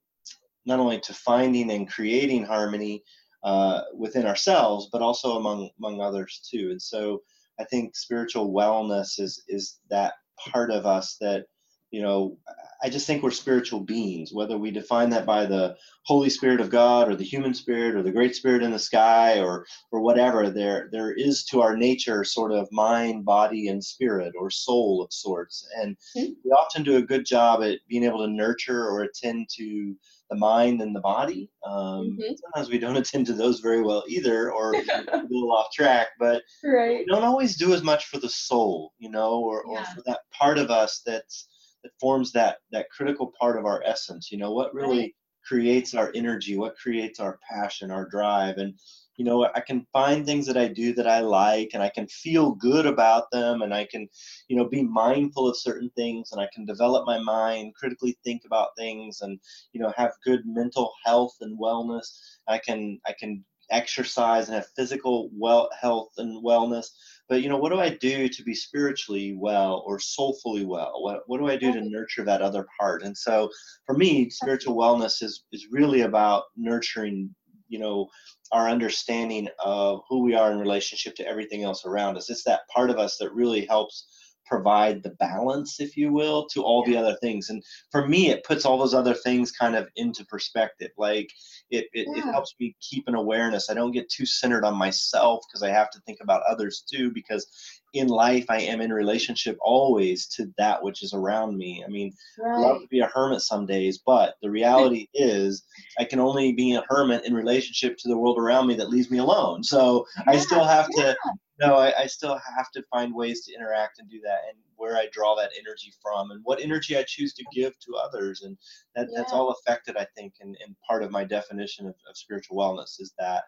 not 0.65 0.79
only 0.79 0.99
to 0.99 1.13
finding 1.13 1.71
and 1.71 1.89
creating 1.89 2.43
harmony 2.43 3.03
uh, 3.43 3.81
within 3.95 4.25
ourselves, 4.25 4.89
but 4.91 5.01
also 5.01 5.37
among 5.37 5.69
among 5.77 6.01
others 6.01 6.41
too. 6.49 6.69
And 6.71 6.81
so, 6.81 7.21
I 7.59 7.63
think 7.65 7.95
spiritual 7.95 8.53
wellness 8.53 9.19
is 9.19 9.43
is 9.47 9.79
that 9.89 10.13
part 10.51 10.71
of 10.71 10.85
us 10.85 11.17
that 11.21 11.45
you 11.95 12.01
know. 12.01 12.37
I 12.83 12.89
just 12.89 13.07
think 13.07 13.23
we're 13.23 13.31
spiritual 13.31 13.79
beings, 13.79 14.31
whether 14.33 14.57
we 14.57 14.69
define 14.69 15.09
that 15.11 15.25
by 15.25 15.45
the 15.45 15.75
Holy 16.03 16.29
Spirit 16.29 16.59
of 16.59 16.69
God 16.69 17.07
or 17.09 17.15
the 17.15 17.23
human 17.23 17.53
spirit 17.53 17.95
or 17.95 18.03
the 18.03 18.11
Great 18.11 18.35
Spirit 18.35 18.61
in 18.61 18.71
the 18.71 18.77
sky 18.77 19.39
or 19.39 19.65
or 19.91 20.01
whatever. 20.01 20.49
There 20.49 20.89
there 20.91 21.11
is 21.13 21.45
to 21.45 21.61
our 21.61 21.75
nature 21.77 22.23
sort 22.25 22.51
of 22.51 22.67
mind, 22.71 23.23
body, 23.25 23.69
and 23.69 23.83
spirit 23.83 24.33
or 24.37 24.49
soul 24.51 25.01
of 25.01 25.13
sorts. 25.13 25.65
And 25.81 25.95
Mhm. 26.17 26.35
we 26.43 26.51
often 26.51 26.83
do 26.83 26.97
a 26.97 27.01
good 27.11 27.25
job 27.25 27.63
at 27.63 27.79
being 27.87 28.03
able 28.03 28.19
to 28.25 28.31
nurture 28.43 28.83
or 28.89 29.03
attend 29.03 29.47
to 29.57 29.95
the 30.29 30.35
mind 30.35 30.81
and 30.81 30.93
the 30.95 30.99
body. 31.15 31.49
Um, 31.65 32.17
Mhm. 32.19 32.35
Sometimes 32.43 32.69
we 32.69 32.77
don't 32.77 32.97
attend 33.03 33.25
to 33.27 33.33
those 33.33 33.61
very 33.61 33.81
well 33.81 34.03
either, 34.07 34.51
or 34.51 34.73
a 35.13 35.23
little 35.29 35.53
off 35.53 35.71
track. 35.71 36.09
But 36.19 36.43
Right. 36.63 36.99
we 36.99 37.05
don't 37.05 37.23
always 37.31 37.55
do 37.55 37.73
as 37.73 37.83
much 37.83 38.05
for 38.07 38.19
the 38.19 38.29
soul, 38.29 38.93
you 38.99 39.09
know, 39.09 39.39
or, 39.39 39.63
or 39.63 39.83
for 39.85 40.03
that 40.07 40.19
part 40.37 40.57
of 40.59 40.69
us 40.69 41.01
that's 41.05 41.47
that 41.85 41.93
forms 42.01 42.33
that 42.33 42.59
that 42.73 42.89
critical 42.91 43.33
part 43.39 43.59
of 43.59 43.65
our 43.65 43.83
essence. 43.85 44.31
You 44.31 44.39
know, 44.39 44.53
what 44.53 44.73
really 44.75 45.09
Right. 45.09 45.15
creates 45.45 45.95
our 45.95 46.11
energy, 46.15 46.57
what 46.57 46.77
creates 46.77 47.19
our 47.21 47.39
passion, 47.49 47.91
our 47.91 48.09
drive, 48.09 48.57
and 48.57 48.79
you 49.17 49.25
know, 49.25 49.45
I 49.55 49.61
can 49.61 49.87
find 49.93 50.25
things 50.25 50.47
that 50.47 50.57
I 50.57 50.67
do 50.67 50.93
that 50.95 51.07
I 51.07 51.21
like, 51.21 51.71
and 51.73 51.83
I 51.83 51.89
can 51.89 52.07
feel 52.07 52.53
good 52.55 52.85
about 52.85 53.31
them, 53.31 53.61
and 53.61 53.73
I 53.73 53.85
can, 53.85 54.09
you 54.49 54.57
know, 54.57 54.67
be 54.67 54.83
mindful 54.83 55.47
of 55.47 55.57
certain 55.57 55.91
things, 55.95 56.31
and 56.33 56.41
I 56.41 56.49
can 56.53 56.65
develop 56.65 57.05
my 57.07 57.19
mind, 57.19 57.75
critically 57.75 58.17
think 58.25 58.43
about 58.45 58.71
things, 58.77 59.21
and 59.21 59.39
you 59.73 59.81
know, 59.81 59.93
have 59.97 60.13
good 60.25 60.41
mental 60.45 60.93
health 61.05 61.35
and 61.41 61.59
wellness. 61.59 62.07
I 62.47 62.59
can 62.59 62.99
I 63.07 63.13
can 63.19 63.45
exercise 63.71 64.47
and 64.47 64.55
have 64.55 64.67
physical 64.75 65.29
well 65.33 65.69
health 65.79 66.09
and 66.17 66.43
wellness. 66.43 66.87
But 67.27 67.41
you 67.41 67.49
know 67.49 67.57
what 67.57 67.71
do 67.71 67.79
i 67.79 67.89
do 67.89 68.29
to 68.29 68.43
be 68.43 68.53
spiritually 68.53 69.35
well 69.37 69.83
or 69.85 69.99
soulfully 69.99 70.65
well? 70.65 71.01
What, 71.01 71.21
what 71.27 71.39
do 71.39 71.47
i 71.47 71.55
do 71.55 71.73
to 71.73 71.81
nurture 71.81 72.23
that 72.25 72.41
other 72.41 72.65
part? 72.79 73.03
And 73.03 73.17
so 73.17 73.49
for 73.85 73.95
me 73.95 74.29
spiritual 74.29 74.75
wellness 74.75 75.23
is 75.23 75.45
is 75.51 75.67
really 75.71 76.01
about 76.01 76.43
nurturing 76.55 77.33
you 77.67 77.79
know 77.79 78.07
our 78.51 78.69
understanding 78.69 79.47
of 79.63 80.01
who 80.07 80.21
we 80.21 80.35
are 80.35 80.51
in 80.51 80.59
relationship 80.59 81.15
to 81.15 81.27
everything 81.27 81.63
else 81.63 81.85
around 81.85 82.17
us. 82.17 82.29
It's 82.29 82.43
that 82.43 82.67
part 82.73 82.89
of 82.89 82.99
us 82.99 83.17
that 83.17 83.33
really 83.33 83.65
helps 83.65 84.05
provide 84.45 85.03
the 85.03 85.11
balance, 85.11 85.79
if 85.79 85.97
you 85.97 86.11
will, 86.11 86.47
to 86.47 86.63
all 86.63 86.83
the 86.85 86.95
other 86.97 87.15
things. 87.21 87.49
And 87.49 87.63
for 87.91 88.07
me, 88.07 88.29
it 88.29 88.43
puts 88.43 88.65
all 88.65 88.77
those 88.77 88.93
other 88.93 89.13
things 89.13 89.51
kind 89.51 89.75
of 89.75 89.87
into 89.95 90.25
perspective. 90.25 90.91
Like 90.97 91.29
it, 91.69 91.87
it, 91.93 92.07
Yeah. 92.07 92.19
it 92.19 92.31
helps 92.31 92.55
me 92.59 92.75
keep 92.81 93.07
an 93.07 93.15
awareness. 93.15 93.69
I 93.69 93.73
don't 93.73 93.91
get 93.91 94.09
too 94.09 94.25
centered 94.25 94.63
on 94.63 94.75
myself 94.77 95.43
because 95.47 95.63
I 95.63 95.69
have 95.69 95.89
to 95.91 95.99
think 96.01 96.19
about 96.21 96.43
others 96.43 96.83
too. 96.91 97.11
Because 97.11 97.47
in 97.93 98.07
life, 98.07 98.45
I 98.49 98.59
am 98.61 98.81
in 98.81 98.91
relationship 98.91 99.57
always 99.61 100.27
to 100.35 100.51
that 100.57 100.83
which 100.83 101.01
is 101.01 101.13
around 101.13 101.57
me. 101.57 101.83
I 101.85 101.89
mean, 101.89 102.11
I 102.45 102.59
love 102.59 102.81
to 102.81 102.87
be 102.87 102.99
a 102.99 103.07
hermit 103.07 103.41
some 103.41 103.65
days, 103.65 103.99
but 104.05 104.35
the 104.41 104.49
reality 104.51 105.07
is 105.13 105.63
I 105.97 106.03
can 106.03 106.19
only 106.19 106.51
be 106.51 106.75
a 106.75 106.83
hermit 106.89 107.25
in 107.25 107.33
relationship 107.33 107.97
to 107.99 108.09
the 108.09 108.17
world 108.17 108.37
around 108.37 108.67
me 108.67 108.75
that 108.75 108.89
leaves 108.89 109.09
me 109.09 109.19
alone. 109.19 109.63
So 109.63 110.05
I 110.27 110.37
still 110.37 110.65
have 110.65 110.89
to 110.89 111.15
no, 111.59 111.75
I, 111.75 111.93
I 112.01 112.07
still 112.07 112.39
have 112.57 112.71
to 112.71 112.83
find 112.91 113.13
ways 113.13 113.45
to 113.45 113.53
interact 113.53 113.99
and 113.99 114.09
do 114.09 114.19
that 114.21 114.39
and 114.49 114.57
where 114.75 114.97
I 114.97 115.07
draw 115.11 115.35
that 115.35 115.51
energy 115.57 115.93
from 116.01 116.31
and 116.31 116.41
what 116.43 116.61
energy 116.61 116.97
I 116.97 117.03
choose 117.03 117.33
to 117.35 117.45
give 117.53 117.77
to 117.79 117.95
others. 117.95 118.41
And 118.41 118.57
that, 118.95 119.07
that's 119.15 119.31
all 119.31 119.51
affected, 119.51 119.95
I 119.97 120.05
think, 120.17 120.33
and, 120.41 120.57
and 120.65 120.75
part 120.87 121.03
of 121.03 121.11
my 121.11 121.23
definition 121.23 121.87
of, 121.87 121.95
of 122.09 122.17
spiritual 122.17 122.57
wellness 122.57 122.99
is 122.99 123.13
that 123.19 123.45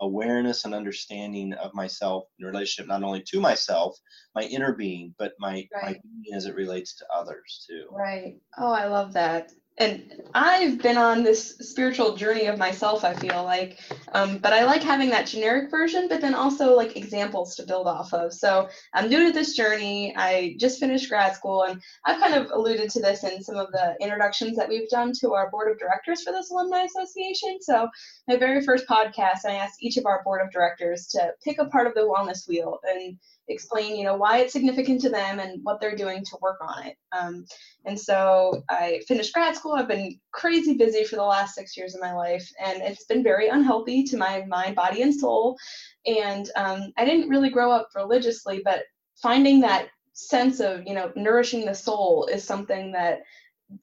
awareness 0.00 0.64
and 0.64 0.74
understanding 0.74 1.52
of 1.54 1.74
myself 1.74 2.24
in 2.38 2.46
relationship 2.46 2.88
not 2.88 3.02
only 3.02 3.22
to 3.22 3.40
myself, 3.40 3.98
my 4.34 4.42
inner 4.42 4.72
being, 4.72 5.12
but 5.18 5.32
my, 5.40 5.66
my 5.82 5.98
being 6.22 6.36
as 6.36 6.46
it 6.46 6.54
relates 6.54 6.94
to 6.96 7.06
others 7.12 7.66
too. 7.68 7.88
Right. 7.90 8.36
Oh, 8.56 8.72
I 8.72 8.86
love 8.86 9.12
that. 9.14 9.50
And 9.78 10.22
I've 10.34 10.82
been 10.82 10.98
on 10.98 11.22
this 11.22 11.56
spiritual 11.58 12.16
journey 12.16 12.46
of 12.46 12.58
myself, 12.58 13.04
I 13.04 13.14
feel 13.14 13.44
like. 13.44 13.78
Um, 14.12 14.38
but 14.38 14.52
I 14.52 14.64
like 14.64 14.82
having 14.82 15.08
that 15.10 15.26
generic 15.26 15.70
version, 15.70 16.08
but 16.08 16.20
then 16.20 16.34
also 16.34 16.74
like 16.74 16.96
examples 16.96 17.54
to 17.56 17.62
build 17.62 17.86
off 17.86 18.12
of. 18.12 18.32
So 18.32 18.68
I'm 18.92 19.08
new 19.08 19.26
to 19.26 19.32
this 19.32 19.54
journey. 19.54 20.14
I 20.16 20.56
just 20.58 20.80
finished 20.80 21.08
grad 21.08 21.34
school, 21.34 21.62
and 21.62 21.80
I've 22.04 22.20
kind 22.20 22.34
of 22.34 22.50
alluded 22.50 22.90
to 22.90 23.00
this 23.00 23.22
in 23.22 23.42
some 23.42 23.56
of 23.56 23.70
the 23.70 23.96
introductions 24.00 24.56
that 24.56 24.68
we've 24.68 24.88
done 24.88 25.12
to 25.20 25.34
our 25.34 25.50
board 25.50 25.70
of 25.70 25.78
directors 25.78 26.22
for 26.22 26.32
this 26.32 26.50
alumni 26.50 26.82
association. 26.82 27.58
So 27.60 27.88
my 28.26 28.36
very 28.36 28.64
first 28.64 28.86
podcast, 28.88 29.44
I 29.46 29.54
asked 29.54 29.82
each 29.82 29.96
of 29.96 30.06
our 30.06 30.22
board 30.24 30.42
of 30.42 30.50
directors 30.50 31.06
to 31.08 31.32
pick 31.44 31.58
a 31.60 31.66
part 31.66 31.86
of 31.86 31.94
the 31.94 32.00
wellness 32.00 32.48
wheel 32.48 32.78
and 32.82 33.16
explain, 33.48 33.96
you 33.96 34.04
know, 34.04 34.16
why 34.16 34.38
it's 34.38 34.52
significant 34.52 35.00
to 35.02 35.08
them 35.08 35.38
and 35.38 35.60
what 35.62 35.80
they're 35.80 35.96
doing 35.96 36.24
to 36.24 36.38
work 36.40 36.58
on 36.60 36.86
it. 36.86 36.96
Um, 37.12 37.44
and 37.84 37.98
so 37.98 38.62
I 38.68 39.00
finished 39.08 39.32
grad 39.32 39.56
school. 39.56 39.72
I've 39.72 39.88
been 39.88 40.18
crazy 40.32 40.74
busy 40.74 41.04
for 41.04 41.16
the 41.16 41.24
last 41.24 41.54
six 41.54 41.76
years 41.76 41.94
of 41.94 42.00
my 42.00 42.12
life, 42.12 42.48
and 42.64 42.82
it's 42.82 43.04
been 43.04 43.22
very 43.22 43.48
unhealthy 43.48 44.04
to 44.04 44.16
my 44.16 44.44
mind, 44.46 44.76
body, 44.76 45.02
and 45.02 45.14
soul. 45.14 45.56
And 46.06 46.50
um, 46.56 46.92
I 46.96 47.04
didn't 47.04 47.28
really 47.28 47.50
grow 47.50 47.70
up 47.70 47.88
religiously, 47.94 48.60
but 48.64 48.82
finding 49.16 49.60
that 49.60 49.88
sense 50.12 50.60
of, 50.60 50.82
you 50.86 50.94
know, 50.94 51.12
nourishing 51.14 51.64
the 51.64 51.74
soul 51.74 52.28
is 52.30 52.42
something 52.44 52.92
that 52.92 53.20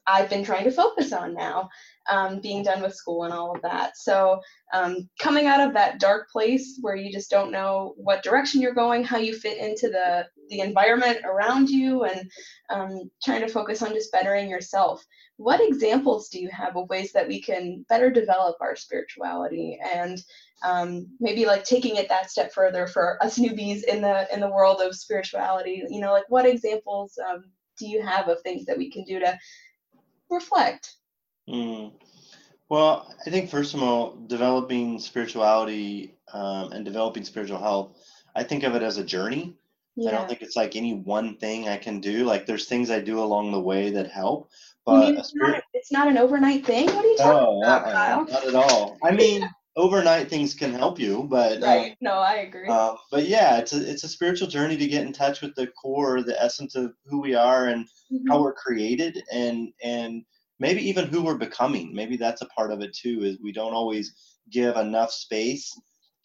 I've 0.07 0.29
been 0.29 0.43
trying 0.43 0.63
to 0.65 0.71
focus 0.71 1.13
on 1.13 1.33
now, 1.33 1.69
um, 2.09 2.39
being 2.39 2.63
done 2.63 2.81
with 2.81 2.95
school 2.95 3.23
and 3.23 3.33
all 3.33 3.55
of 3.55 3.61
that. 3.61 3.97
So, 3.97 4.39
um, 4.73 5.09
coming 5.19 5.47
out 5.47 5.61
of 5.61 5.73
that 5.73 5.99
dark 5.99 6.29
place 6.29 6.77
where 6.81 6.95
you 6.95 7.11
just 7.11 7.29
don't 7.29 7.51
know 7.51 7.93
what 7.97 8.23
direction 8.23 8.61
you're 8.61 8.73
going, 8.73 9.03
how 9.03 9.17
you 9.17 9.35
fit 9.35 9.57
into 9.57 9.89
the 9.89 10.27
the 10.49 10.59
environment 10.59 11.19
around 11.23 11.69
you, 11.69 12.03
and 12.03 12.29
um, 12.69 13.09
trying 13.23 13.41
to 13.41 13.47
focus 13.47 13.81
on 13.81 13.93
just 13.93 14.11
bettering 14.11 14.49
yourself. 14.49 15.05
What 15.37 15.61
examples 15.61 16.29
do 16.29 16.39
you 16.39 16.49
have 16.49 16.77
of 16.77 16.89
ways 16.89 17.11
that 17.11 17.27
we 17.27 17.41
can 17.41 17.85
better 17.89 18.09
develop 18.09 18.57
our 18.61 18.75
spirituality 18.75 19.77
and 19.93 20.21
um, 20.63 21.07
maybe 21.19 21.45
like 21.45 21.63
taking 21.63 21.97
it 21.97 22.07
that 22.09 22.31
step 22.31 22.53
further 22.53 22.87
for 22.87 23.21
us 23.21 23.37
newbies 23.37 23.83
in 23.83 24.01
the 24.01 24.27
in 24.33 24.39
the 24.39 24.49
world 24.49 24.81
of 24.81 24.95
spirituality? 24.95 25.83
You 25.89 25.99
know, 25.99 26.11
like 26.11 26.25
what 26.29 26.45
examples 26.45 27.17
um, 27.29 27.45
do 27.77 27.87
you 27.87 28.01
have 28.01 28.27
of 28.29 28.41
things 28.41 28.65
that 28.65 28.77
we 28.77 28.89
can 28.89 29.03
do 29.03 29.19
to 29.19 29.37
reflect? 30.29 30.95
Mm. 31.49 31.91
Well, 32.69 33.13
I 33.25 33.29
think 33.29 33.49
first 33.49 33.73
of 33.73 33.83
all, 33.83 34.15
developing 34.27 34.99
spirituality 34.99 36.15
um, 36.33 36.71
and 36.71 36.83
developing 36.83 37.23
spiritual 37.23 37.59
health, 37.59 37.91
I 38.35 38.43
think 38.43 38.63
of 38.63 38.75
it 38.75 38.81
as 38.81 38.97
a 38.97 39.03
journey. 39.03 39.55
yeah. 39.95 40.09
I 40.09 40.11
don't 40.13 40.27
think 40.27 40.41
it's 40.41 40.55
like 40.55 40.75
any 40.75 40.93
one 40.93 41.37
thing 41.37 41.69
I 41.69 41.77
can 41.77 41.99
do. 41.99 42.25
Like 42.25 42.45
there's 42.45 42.65
things 42.65 42.89
I 42.89 42.99
do 42.99 43.19
along 43.19 43.51
the 43.51 43.59
way 43.59 43.91
that 43.91 44.09
help, 44.09 44.49
but 44.85 45.13
it's 45.15 45.33
not, 45.35 45.61
it's 45.73 45.91
not 45.91 46.07
an 46.07 46.17
overnight 46.17 46.65
thing? 46.65 46.87
What 46.87 47.05
are 47.05 47.07
you 47.07 47.17
talking 47.17 47.59
No, 47.61 47.61
about, 47.61 47.83
Kyle? 47.85 48.25
not 48.25 48.47
at 48.47 48.55
all. 48.55 48.97
I 49.03 49.11
mean, 49.11 49.47
overnight 49.75 50.29
things 50.29 50.53
can 50.53 50.73
help 50.73 50.99
you, 50.99 51.23
but 51.23 51.63
um, 51.63 51.85
Right. 51.85 51.97
No, 52.01 52.13
I 52.13 52.35
agree. 52.35 52.69
uh, 52.69 52.95
but 53.11 53.27
yeah, 53.27 53.57
it's 53.59 53.73
a 53.73 53.89
it's 53.91 54.03
a 54.03 54.09
spiritual 54.09 54.47
journey 54.47 54.77
to 54.77 54.87
get 54.87 55.05
in 55.05 55.13
touch 55.13 55.41
with 55.41 55.55
the 55.55 55.67
core, 55.67 56.23
the 56.23 56.41
essence 56.41 56.75
of 56.75 56.93
who 57.05 57.21
we 57.21 57.35
are 57.35 57.67
and 57.67 57.87
Mhm. 58.11 58.29
how 58.29 58.41
we're 58.41 58.53
created, 58.53 59.21
and 59.31 59.69
and 59.83 60.23
maybe 60.59 60.81
even 60.81 61.07
who 61.07 61.23
we're 61.23 61.37
becoming. 61.37 61.93
Maybe 61.93 62.17
that's 62.17 62.41
a 62.41 62.47
part 62.47 62.71
of 62.71 62.81
it 62.81 62.93
too. 62.95 63.23
Is 63.23 63.39
we 63.41 63.51
don't 63.51 63.73
always 63.73 64.13
give 64.51 64.77
enough 64.77 65.11
space 65.11 65.71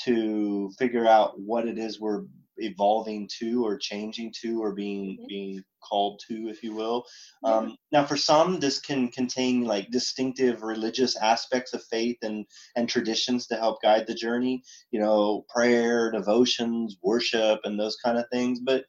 to 0.02 0.70
figure 0.78 1.06
out 1.06 1.38
what 1.40 1.68
it 1.68 1.78
is 1.78 2.00
we're 2.00 2.24
evolving 2.60 3.28
to 3.40 3.64
or 3.64 3.76
changing 3.78 4.32
to 4.42 4.60
or 4.62 4.72
being 4.74 5.18
Mhm. 5.20 5.28
being 5.28 5.64
called 5.88 6.20
to 6.28 6.48
if 6.48 6.62
you 6.62 6.74
will. 6.74 7.04
Yeah. 7.42 7.50
um, 7.56 7.76
now 7.92 8.04
for 8.04 8.16
some 8.16 8.60
this 8.60 8.78
can 8.78 9.08
contain 9.08 9.64
like 9.64 9.90
distinctive 9.90 10.62
religious 10.62 11.16
aspects 11.16 11.72
of 11.72 11.82
faith 11.84 12.18
and 12.22 12.46
and 12.76 12.88
traditions 12.88 13.46
to 13.48 13.56
help 13.56 13.80
guide 13.82 14.06
the 14.06 14.14
journey 14.14 14.62
you 14.90 15.00
know 15.00 15.44
prayer 15.48 16.10
devotions 16.10 16.96
worship 17.02 17.60
and 17.64 17.78
those 17.80 17.96
kind 18.04 18.18
of 18.18 18.24
things. 18.30 18.60
But 18.60 18.84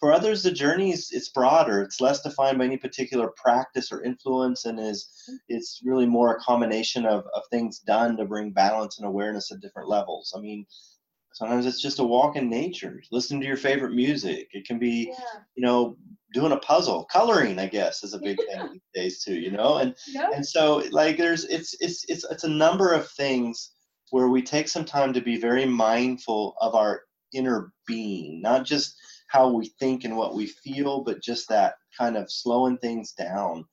for 0.00 0.12
others 0.12 0.42
the 0.42 0.50
journey 0.50 0.92
is 0.92 1.10
it's 1.12 1.28
broader. 1.30 1.80
It's 1.82 2.00
less 2.00 2.22
defined 2.22 2.58
by 2.58 2.64
any 2.64 2.76
particular 2.76 3.32
practice 3.36 3.92
or 3.92 4.02
influence 4.02 4.64
and 4.64 4.80
is 4.80 5.08
it's 5.48 5.80
really 5.84 6.06
more 6.06 6.34
a 6.36 6.40
combination 6.40 7.06
of, 7.06 7.24
of 7.36 7.42
things 7.50 7.78
done 7.78 8.16
to 8.16 8.24
bring 8.24 8.52
balance 8.52 8.98
and 8.98 9.06
awareness 9.06 9.52
at 9.52 9.60
different 9.60 9.88
levels. 9.88 10.34
I 10.36 10.40
mean 10.40 10.66
sometimes 11.34 11.66
it's 11.66 11.80
just 11.80 11.98
a 11.98 12.04
walk 12.04 12.36
in 12.36 12.48
nature. 12.48 13.02
Listening 13.10 13.40
to 13.40 13.46
your 13.46 13.56
favorite 13.56 13.94
music. 13.94 14.48
It 14.52 14.66
can 14.66 14.78
be 14.78 15.08
yeah. 15.10 15.40
you 15.54 15.62
know 15.62 15.96
doing 16.32 16.52
a 16.52 16.58
puzzle. 16.58 17.04
Coloring 17.12 17.58
i 17.58 17.66
guess 17.66 18.02
is 18.02 18.14
a 18.14 18.18
big 18.18 18.38
thing 18.38 18.68
these 18.72 18.82
days 18.94 19.24
too 19.24 19.34
you 19.34 19.50
know? 19.50 19.76
And 19.78 19.94
Yeah. 20.08 20.30
and 20.34 20.46
so 20.46 20.82
like 20.90 21.16
there's 21.16 21.44
it's 21.44 21.76
it's 21.80 22.04
it's 22.08 22.24
it's 22.30 22.44
a 22.44 22.48
number 22.48 22.92
of 22.92 23.08
things 23.10 23.72
where 24.10 24.28
we 24.28 24.42
take 24.42 24.68
some 24.68 24.84
time 24.84 25.12
to 25.14 25.20
be 25.20 25.36
very 25.38 25.64
mindful 25.64 26.54
of 26.60 26.74
our 26.74 27.02
inner 27.32 27.72
being 27.86 28.40
not 28.42 28.64
just 28.64 28.94
how 29.28 29.50
we 29.50 29.72
think 29.80 30.04
and 30.04 30.16
what 30.16 30.34
we 30.34 30.46
feel 30.46 31.02
but 31.02 31.22
just 31.22 31.48
that 31.48 31.74
kind 31.98 32.16
of 32.16 32.30
slowing 32.30 32.76
things 32.78 33.12
down 33.12 33.64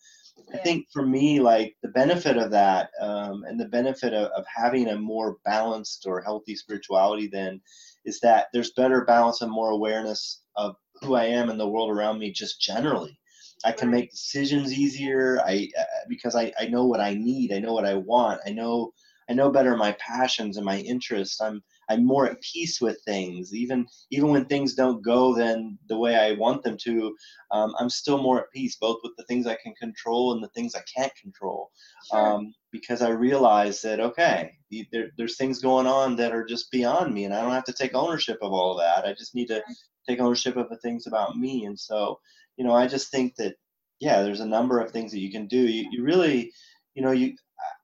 I 0.54 0.58
think 0.58 0.88
for 0.92 1.06
me, 1.06 1.40
like 1.40 1.76
the 1.82 1.90
benefit 1.90 2.38
of 2.38 2.52
that 2.52 2.90
um, 3.02 3.44
and 3.48 3.60
the 3.60 3.68
benefit 3.68 4.14
of, 4.14 4.32
of 4.32 4.46
having 4.54 4.88
a 4.88 4.98
more 4.98 5.38
balanced 5.46 6.06
or 6.08 6.22
healthy 6.22 6.56
spirituality 6.56 7.28
then 7.28 7.62
is 8.06 8.20
that 8.22 8.48
there's 8.54 8.72
better 8.72 9.06
balance 9.06 9.42
and 9.42 9.52
more 9.52 9.70
awareness 9.70 10.42
of 10.56 10.76
who 11.02 11.16
I 11.16 11.26
am 11.26 11.50
and 11.50 11.60
the 11.60 11.68
world 11.68 11.92
around 11.92 12.20
me 12.20 12.32
just 12.32 12.62
generally. 12.62 13.18
I 13.66 13.72
can 13.72 13.92
make 13.92 14.12
decisions 14.12 14.74
easier. 14.74 15.42
I 15.46 15.70
uh, 15.78 15.84
because 16.08 16.36
I, 16.36 16.54
I 16.60 16.68
know 16.68 16.86
what 16.86 17.02
I 17.02 17.14
need. 17.14 17.52
I 17.52 17.60
know 17.60 17.74
what 17.74 17.86
I 17.86 17.96
want. 17.96 18.42
I 18.46 18.52
know 18.52 18.94
I 19.30 19.34
know 19.34 19.52
better 19.52 19.76
my 19.76 19.92
passions 20.00 20.58
and 20.58 20.66
my 20.66 20.80
interests. 20.80 21.42
I'm 21.42 21.62
I'm 21.90 22.06
more 22.06 22.28
at 22.28 22.42
peace 22.42 22.80
with 22.80 22.98
things. 23.06 23.54
Even 23.54 23.88
even 24.12 24.30
when 24.30 24.46
things 24.46 24.74
don't 24.74 25.04
go 25.04 25.34
then 25.36 25.78
the 25.88 25.98
way 25.98 26.16
I 26.16 26.34
want 26.34 26.64
them 26.64 26.78
to, 26.84 27.16
um, 27.52 27.74
I'm 27.80 27.90
still 27.90 28.22
more 28.22 28.40
at 28.40 28.52
peace, 28.54 28.76
both 28.76 29.00
with 29.04 29.14
the 29.18 29.26
things 29.26 29.48
I 29.48 29.58
can 29.62 29.74
control 29.76 30.34
and 30.34 30.44
the 30.44 30.50
things 30.50 30.76
I 30.76 30.84
can't 30.96 31.14
control. 31.16 31.72
Sure. 32.12 32.34
Um, 32.34 32.54
because 32.72 33.02
I 33.02 33.10
realize 33.10 33.82
that 33.82 34.00
okay, 34.00 34.52
there, 34.92 35.10
there's 35.18 35.38
things 35.38 35.60
going 35.60 35.88
on 35.88 36.16
that 36.18 36.32
are 36.32 36.46
just 36.46 36.72
beyond 36.72 37.14
me, 37.14 37.26
and 37.26 37.34
I 37.34 37.42
don't 37.42 37.52
have 37.52 37.66
to 37.66 37.74
take 37.74 37.96
ownership 37.96 38.38
of 38.42 38.54
all 38.54 38.72
of 38.72 38.80
that. 38.80 39.10
I 39.10 39.14
just 39.14 39.36
need 39.36 39.48
to 39.48 39.64
take 40.08 40.20
ownership 40.20 40.56
of 40.58 40.70
the 40.70 40.78
things 40.78 41.08
about 41.08 41.38
me. 41.38 41.66
And 41.66 41.80
so, 41.80 42.20
you 42.58 42.66
know, 42.66 42.74
I 42.74 42.88
just 42.88 43.12
think 43.12 43.36
that 43.38 43.56
yeah, 44.00 44.22
there's 44.22 44.40
a 44.40 44.46
number 44.46 44.80
of 44.80 44.92
things 44.92 45.12
that 45.12 45.20
you 45.20 45.32
can 45.32 45.48
do. 45.48 45.58
You, 45.58 45.88
you 45.92 46.04
really, 46.04 46.52
you 46.96 47.02
know, 47.02 47.12
you 47.12 47.36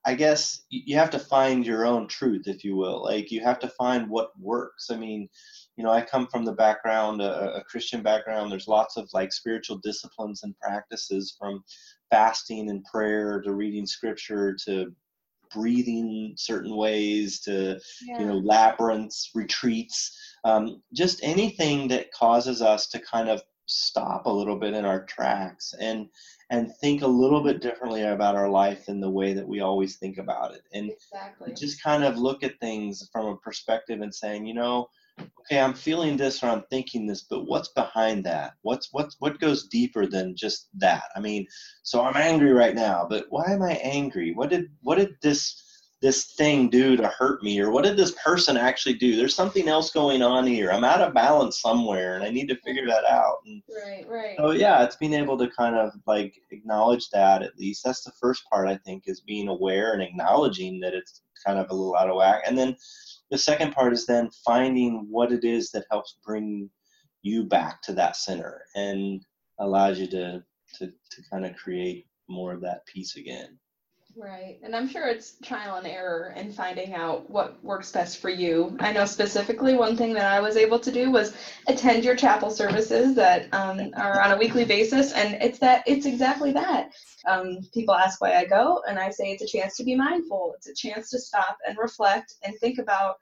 I 0.04 0.14
guess 0.14 0.64
you 0.70 0.96
have 0.96 1.10
to 1.10 1.18
find 1.18 1.66
your 1.66 1.84
own 1.84 2.06
truth, 2.06 2.46
if 2.46 2.64
you 2.64 2.76
will. 2.76 3.02
Like 3.02 3.30
you 3.30 3.42
have 3.42 3.58
to 3.60 3.68
find 3.68 4.08
what 4.08 4.30
works. 4.38 4.88
I 4.90 4.96
mean, 4.96 5.28
you 5.76 5.84
know, 5.84 5.90
I 5.90 6.00
come 6.00 6.26
from 6.28 6.44
the 6.44 6.52
background, 6.52 7.20
a, 7.20 7.56
a 7.56 7.64
Christian 7.64 8.02
background. 8.02 8.50
There's 8.50 8.68
lots 8.68 8.96
of 8.96 9.08
like 9.12 9.32
spiritual 9.32 9.78
disciplines 9.78 10.42
and 10.42 10.58
practices 10.58 11.36
from 11.38 11.64
fasting 12.10 12.70
and 12.70 12.84
prayer 12.84 13.40
to 13.42 13.52
reading 13.52 13.86
scripture 13.86 14.56
to 14.66 14.92
breathing 15.52 16.34
certain 16.36 16.76
ways 16.76 17.40
to 17.40 17.78
yeah. 18.06 18.18
you 18.18 18.26
know 18.26 18.38
labyrinths 18.38 19.30
retreats 19.34 20.16
um, 20.44 20.82
just 20.92 21.20
anything 21.22 21.88
that 21.88 22.12
causes 22.12 22.62
us 22.62 22.88
to 22.88 22.98
kind 22.98 23.28
of 23.28 23.40
stop 23.66 24.26
a 24.26 24.30
little 24.30 24.56
bit 24.56 24.74
in 24.74 24.84
our 24.84 25.04
tracks 25.04 25.74
and 25.80 26.08
and 26.50 26.72
think 26.76 27.02
a 27.02 27.06
little 27.06 27.42
bit 27.42 27.60
differently 27.60 28.02
about 28.02 28.36
our 28.36 28.48
life 28.48 28.86
than 28.86 29.00
the 29.00 29.10
way 29.10 29.32
that 29.32 29.46
we 29.46 29.60
always 29.60 29.96
think 29.96 30.18
about 30.18 30.54
it 30.54 30.62
and 30.72 30.90
exactly. 30.90 31.52
just 31.54 31.82
kind 31.82 32.04
of 32.04 32.16
look 32.16 32.42
at 32.42 32.58
things 32.60 33.08
from 33.12 33.26
a 33.26 33.36
perspective 33.38 34.00
and 34.00 34.14
saying 34.14 34.46
you 34.46 34.54
know 34.54 34.88
okay, 35.40 35.60
I'm 35.60 35.74
feeling 35.74 36.16
this 36.16 36.42
or 36.42 36.48
I'm 36.48 36.64
thinking 36.70 37.06
this, 37.06 37.22
but 37.22 37.46
what's 37.46 37.68
behind 37.68 38.24
that? 38.24 38.54
What's 38.62 38.92
what 38.92 39.14
what 39.18 39.40
goes 39.40 39.66
deeper 39.68 40.06
than 40.06 40.36
just 40.36 40.68
that? 40.74 41.04
I 41.14 41.20
mean, 41.20 41.46
so 41.82 42.02
I'm 42.02 42.16
angry 42.16 42.52
right 42.52 42.74
now, 42.74 43.06
but 43.08 43.26
why 43.30 43.46
am 43.46 43.62
I 43.62 43.72
angry? 43.82 44.32
What 44.32 44.50
did 44.50 44.66
what 44.82 44.98
did 44.98 45.14
this 45.22 45.62
this 46.06 46.26
thing 46.26 46.70
do 46.70 46.96
to 46.96 47.08
hurt 47.08 47.42
me? 47.42 47.58
Or 47.58 47.72
what 47.72 47.82
did 47.82 47.96
this 47.96 48.12
person 48.12 48.56
actually 48.56 48.94
do? 48.94 49.16
There's 49.16 49.34
something 49.34 49.66
else 49.66 49.90
going 49.90 50.22
on 50.22 50.46
here. 50.46 50.70
I'm 50.70 50.84
out 50.84 51.00
of 51.00 51.12
balance 51.12 51.60
somewhere 51.60 52.14
and 52.14 52.22
i 52.22 52.30
need 52.30 52.48
to 52.48 52.60
figure 52.64 52.86
that 52.86 53.04
out. 53.10 53.38
And 53.44 53.60
right 53.68 54.06
right. 54.08 54.36
so 54.38 54.52
yeah 54.52 54.84
it's 54.84 54.94
being 54.94 55.14
able 55.14 55.36
to 55.36 55.50
kind 55.50 55.74
of 55.74 55.90
like 56.06 56.36
acknowledge 56.52 57.10
that 57.10 57.42
at 57.42 57.58
least. 57.58 57.82
That's 57.84 58.04
the 58.04 58.12
first 58.20 58.44
part 58.48 58.68
i 58.68 58.76
think 58.76 59.04
is 59.06 59.20
being 59.20 59.48
aware 59.48 59.94
and 59.94 60.02
acknowledging 60.02 60.78
that 60.80 60.94
it's 60.94 61.22
kind 61.44 61.58
of 61.58 61.70
a 61.70 61.74
little 61.74 61.96
out 61.96 62.08
of 62.08 62.16
whack. 62.16 62.42
And 62.46 62.56
then 62.56 62.76
the 63.32 63.38
second 63.38 63.72
part 63.72 63.92
is 63.92 64.06
then 64.06 64.30
finding 64.44 65.08
what 65.10 65.32
it 65.32 65.42
is 65.42 65.72
that 65.72 65.86
helps 65.90 66.18
bring 66.24 66.70
you 67.22 67.42
back 67.42 67.82
to 67.82 67.92
that 67.94 68.14
center 68.14 68.62
and 68.76 69.24
allows 69.58 69.98
you 69.98 70.06
to 70.08 70.44
to, 70.76 70.86
to 70.86 71.22
kind 71.32 71.44
of 71.44 71.56
create 71.56 72.06
more 72.28 72.52
of 72.52 72.60
that 72.60 72.86
peace 72.86 73.16
again 73.16 73.58
Right. 74.18 74.58
And 74.62 74.74
I'm 74.74 74.88
sure 74.88 75.06
it's 75.06 75.34
trial 75.42 75.76
and 75.76 75.86
error 75.86 76.32
in 76.36 76.50
finding 76.50 76.94
out 76.94 77.28
what 77.28 77.62
works 77.62 77.92
best 77.92 78.16
for 78.16 78.30
you. 78.30 78.74
I 78.80 78.90
know 78.90 79.04
specifically 79.04 79.74
one 79.74 79.94
thing 79.94 80.14
that 80.14 80.24
I 80.24 80.40
was 80.40 80.56
able 80.56 80.78
to 80.78 80.90
do 80.90 81.10
was 81.10 81.34
attend 81.66 82.02
your 82.02 82.16
chapel 82.16 82.50
services 82.50 83.14
that 83.16 83.52
um, 83.52 83.92
are 83.94 84.22
on 84.22 84.32
a 84.32 84.38
weekly 84.38 84.64
basis. 84.64 85.12
And 85.12 85.34
it's 85.42 85.58
that, 85.58 85.84
it's 85.86 86.06
exactly 86.06 86.50
that. 86.52 86.92
Um, 87.26 87.58
people 87.74 87.94
ask 87.94 88.22
why 88.22 88.36
I 88.36 88.46
go, 88.46 88.82
and 88.88 88.98
I 88.98 89.10
say 89.10 89.32
it's 89.32 89.42
a 89.42 89.46
chance 89.46 89.76
to 89.76 89.84
be 89.84 89.94
mindful. 89.94 90.54
It's 90.56 90.68
a 90.68 90.74
chance 90.74 91.10
to 91.10 91.18
stop 91.18 91.58
and 91.68 91.76
reflect 91.76 92.36
and 92.42 92.58
think 92.58 92.78
about, 92.78 93.16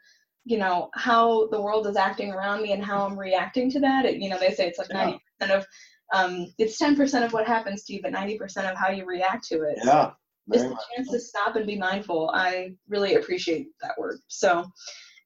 you 0.44 0.58
know, 0.58 0.90
how 0.94 1.48
the 1.48 1.60
world 1.60 1.88
is 1.88 1.96
acting 1.96 2.30
around 2.30 2.62
me 2.62 2.72
and 2.72 2.84
how 2.84 3.04
I'm 3.04 3.18
reacting 3.18 3.68
to 3.72 3.80
that. 3.80 4.04
It, 4.04 4.18
you 4.18 4.28
know, 4.28 4.38
they 4.38 4.54
say 4.54 4.68
it's 4.68 4.78
like 4.78 4.90
Yeah. 4.90 5.16
90% 5.40 5.50
of, 5.50 5.66
um, 6.12 6.54
it's 6.56 6.80
10% 6.80 7.24
of 7.24 7.32
what 7.32 7.48
happens 7.48 7.82
to 7.84 7.94
you, 7.94 8.00
but 8.00 8.12
90% 8.12 8.70
of 8.70 8.76
how 8.76 8.90
you 8.90 9.04
react 9.06 9.48
to 9.48 9.62
it. 9.62 9.78
yeah 9.82 10.12
very 10.48 10.66
a 10.66 10.70
much. 10.70 10.82
chance 10.94 11.10
to 11.10 11.20
stop 11.20 11.56
and 11.56 11.66
be 11.66 11.76
mindful. 11.78 12.30
I 12.34 12.72
really 12.88 13.14
appreciate 13.14 13.68
that 13.82 13.98
word. 13.98 14.18
So, 14.28 14.64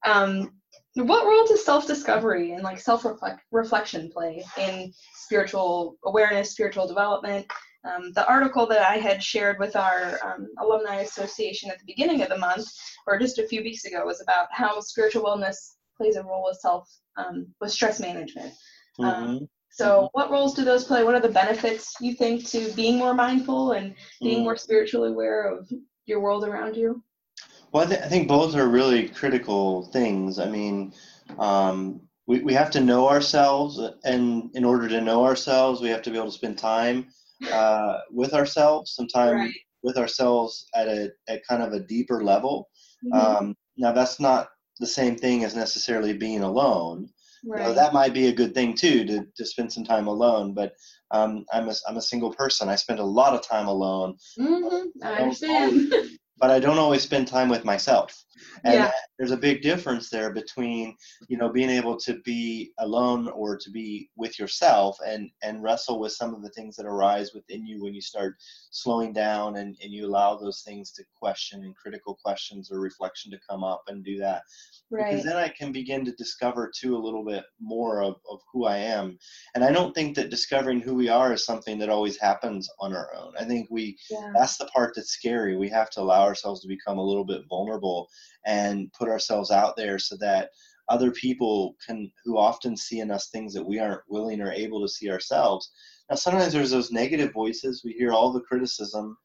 um, 0.06 0.52
what 0.94 1.26
role 1.26 1.46
does 1.46 1.64
self-discovery 1.64 2.52
and 2.52 2.62
like 2.62 2.78
self-reflection 2.80 4.10
play 4.10 4.44
in 4.58 4.92
spiritual 5.14 5.96
awareness, 6.04 6.50
spiritual 6.50 6.86
development? 6.86 7.46
Um, 7.84 8.12
the 8.12 8.26
article 8.28 8.66
that 8.66 8.80
I 8.88 8.96
had 8.96 9.22
shared 9.22 9.58
with 9.60 9.76
our 9.76 10.18
um, 10.24 10.48
alumni 10.58 10.96
association 10.96 11.70
at 11.70 11.78
the 11.78 11.84
beginning 11.86 12.22
of 12.22 12.28
the 12.28 12.38
month, 12.38 12.66
or 13.06 13.18
just 13.18 13.38
a 13.38 13.46
few 13.46 13.62
weeks 13.62 13.84
ago, 13.84 14.04
was 14.04 14.20
about 14.20 14.48
how 14.50 14.80
spiritual 14.80 15.24
wellness 15.24 15.74
plays 15.96 16.16
a 16.16 16.22
role 16.22 16.44
with 16.44 16.58
self 16.58 16.88
um, 17.16 17.46
with 17.60 17.70
stress 17.70 18.00
management. 18.00 18.52
Um, 19.00 19.06
Mhm. 19.40 19.48
So, 19.78 20.08
what 20.12 20.30
roles 20.32 20.54
do 20.54 20.64
those 20.64 20.84
play? 20.84 21.04
What 21.04 21.14
are 21.14 21.20
the 21.20 21.28
benefits 21.28 21.94
you 22.00 22.14
think 22.14 22.44
to 22.48 22.72
being 22.72 22.98
more 22.98 23.14
mindful 23.14 23.72
and 23.72 23.94
being 24.20 24.40
Mm. 24.40 24.44
more 24.44 24.56
spiritually 24.56 25.10
aware 25.10 25.42
of 25.44 25.70
your 26.06 26.18
world 26.20 26.42
around 26.44 26.76
you? 26.76 27.02
Well, 27.70 27.84
I, 27.84 27.86
th- 27.86 28.00
I 28.00 28.08
think 28.08 28.26
both 28.26 28.56
are 28.56 28.66
really 28.66 29.08
critical 29.08 29.84
things. 29.92 30.40
I 30.40 30.48
mean, 30.48 30.94
um, 31.38 32.00
we, 32.26 32.40
we 32.40 32.52
have 32.54 32.70
to 32.72 32.80
know 32.80 33.08
ourselves, 33.08 33.78
and 34.04 34.50
in 34.54 34.64
order 34.64 34.88
to 34.88 35.00
know 35.00 35.24
ourselves, 35.24 35.80
we 35.80 35.90
have 35.90 36.02
to 36.02 36.10
be 36.10 36.16
able 36.16 36.26
to 36.26 36.32
spend 36.32 36.58
time 36.58 37.06
uh, 37.52 37.98
with 38.10 38.34
ourselves, 38.34 38.94
some 38.96 39.06
time 39.06 39.34
Right. 39.36 39.54
with 39.84 39.96
ourselves 39.96 40.66
at 40.74 40.88
a 40.88 41.12
at 41.28 41.46
kind 41.46 41.62
of 41.62 41.72
a 41.72 41.78
deeper 41.80 42.24
level. 42.24 42.68
Mhm. 43.04 43.14
Um, 43.16 43.56
now, 43.76 43.92
that's 43.92 44.18
not 44.18 44.48
the 44.80 44.86
same 44.88 45.14
thing 45.14 45.44
as 45.44 45.54
necessarily 45.54 46.14
being 46.14 46.42
alone. 46.42 47.08
Right. 47.44 47.74
that 47.74 47.92
might 47.92 48.12
be 48.12 48.26
a 48.28 48.32
good 48.32 48.54
thing 48.54 48.74
too 48.74 49.04
to, 49.04 49.24
to 49.36 49.44
spend 49.44 49.72
some 49.72 49.84
time 49.84 50.06
alone. 50.08 50.54
But 50.54 50.72
um, 51.10 51.44
I'm 51.52 51.68
a 51.68 51.74
I'm 51.88 51.96
a 51.96 52.02
single 52.02 52.32
person. 52.32 52.68
I 52.68 52.76
spend 52.76 52.98
a 52.98 53.04
lot 53.04 53.34
of 53.34 53.42
time 53.42 53.68
alone, 53.68 54.16
Mhm, 54.38 54.86
I 55.02 55.08
don't 55.18 55.22
understand. 55.22 55.92
but 56.38 56.50
I 56.50 56.58
don't 56.60 56.78
always 56.78 57.02
spend 57.02 57.28
time 57.28 57.48
with 57.48 57.64
myself. 57.64 58.14
And 58.64 58.74
Yeah. 58.74 58.90
there's 59.18 59.30
a 59.30 59.36
big 59.36 59.62
difference 59.62 60.10
there 60.10 60.32
between, 60.32 60.96
you 61.28 61.36
know, 61.36 61.48
being 61.48 61.70
able 61.70 61.96
to 62.00 62.20
be 62.24 62.72
alone 62.78 63.28
or 63.28 63.56
to 63.56 63.70
be 63.70 64.10
with 64.16 64.38
yourself 64.38 64.96
and 65.06 65.30
and 65.42 65.62
wrestle 65.62 65.98
with 66.00 66.12
some 66.12 66.34
of 66.34 66.42
the 66.42 66.50
things 66.50 66.76
that 66.76 66.86
arise 66.86 67.32
within 67.34 67.66
you 67.66 67.82
when 67.82 67.94
you 67.94 68.00
start 68.00 68.36
slowing 68.70 69.12
down 69.12 69.56
and, 69.56 69.76
and 69.82 69.92
you 69.92 70.06
allow 70.06 70.36
those 70.36 70.62
things 70.62 70.92
to 70.92 71.04
question 71.14 71.64
and 71.64 71.76
critical 71.76 72.14
questions 72.22 72.70
or 72.70 72.80
reflection 72.80 73.30
to 73.30 73.38
come 73.48 73.64
up 73.64 73.82
and 73.88 74.04
do 74.04 74.18
that. 74.18 74.42
right. 74.90 75.10
Because 75.10 75.24
then 75.24 75.36
I 75.36 75.48
can 75.48 75.72
begin 75.72 76.04
to 76.04 76.12
discover 76.12 76.70
too 76.74 76.96
a 76.96 77.04
little 77.04 77.24
bit 77.24 77.44
more 77.60 78.02
of, 78.02 78.16
of 78.30 78.40
who 78.52 78.64
I 78.66 78.76
am. 78.78 79.18
And 79.54 79.64
I 79.64 79.72
don't 79.72 79.94
think 79.94 80.16
that 80.16 80.30
discovering 80.30 80.80
who 80.80 80.94
we 80.94 81.08
are 81.08 81.32
is 81.32 81.44
something 81.44 81.78
that 81.78 81.88
always 81.88 82.18
happens 82.18 82.68
on 82.80 82.94
our 82.94 83.14
own. 83.14 83.32
I 83.38 83.44
think 83.44 83.68
we 83.70 83.98
Yeah. 84.10 84.30
that's 84.34 84.56
the 84.56 84.66
part 84.66 84.94
that's 84.94 85.10
scary. 85.10 85.56
We 85.56 85.68
have 85.70 85.90
to 85.90 86.00
allow 86.00 86.22
ourselves 86.22 86.60
to 86.62 86.68
become 86.68 86.98
a 86.98 87.04
little 87.04 87.24
bit 87.24 87.42
vulnerable 87.48 88.08
and 88.46 88.92
put 88.92 89.08
ourselves 89.08 89.50
out 89.50 89.76
there 89.76 89.98
so 89.98 90.16
that 90.20 90.50
other 90.88 91.10
people 91.10 91.76
can 91.86 92.10
who 92.24 92.38
often 92.38 92.76
see 92.76 93.00
in 93.00 93.10
us 93.10 93.28
things 93.28 93.52
that 93.54 93.66
we 93.66 93.78
aren't 93.78 94.00
willing 94.08 94.40
or 94.40 94.52
able 94.52 94.80
to 94.80 94.88
see 94.88 95.10
ourselves. 95.10 95.70
Now 96.08 96.16
sometimes 96.16 96.52
there's 96.52 96.70
those 96.70 96.90
negative 96.90 97.32
voices. 97.32 97.82
We 97.84 97.92
hear 97.92 98.12
all 98.12 98.32
the 98.32 98.40
criticism 98.40 99.16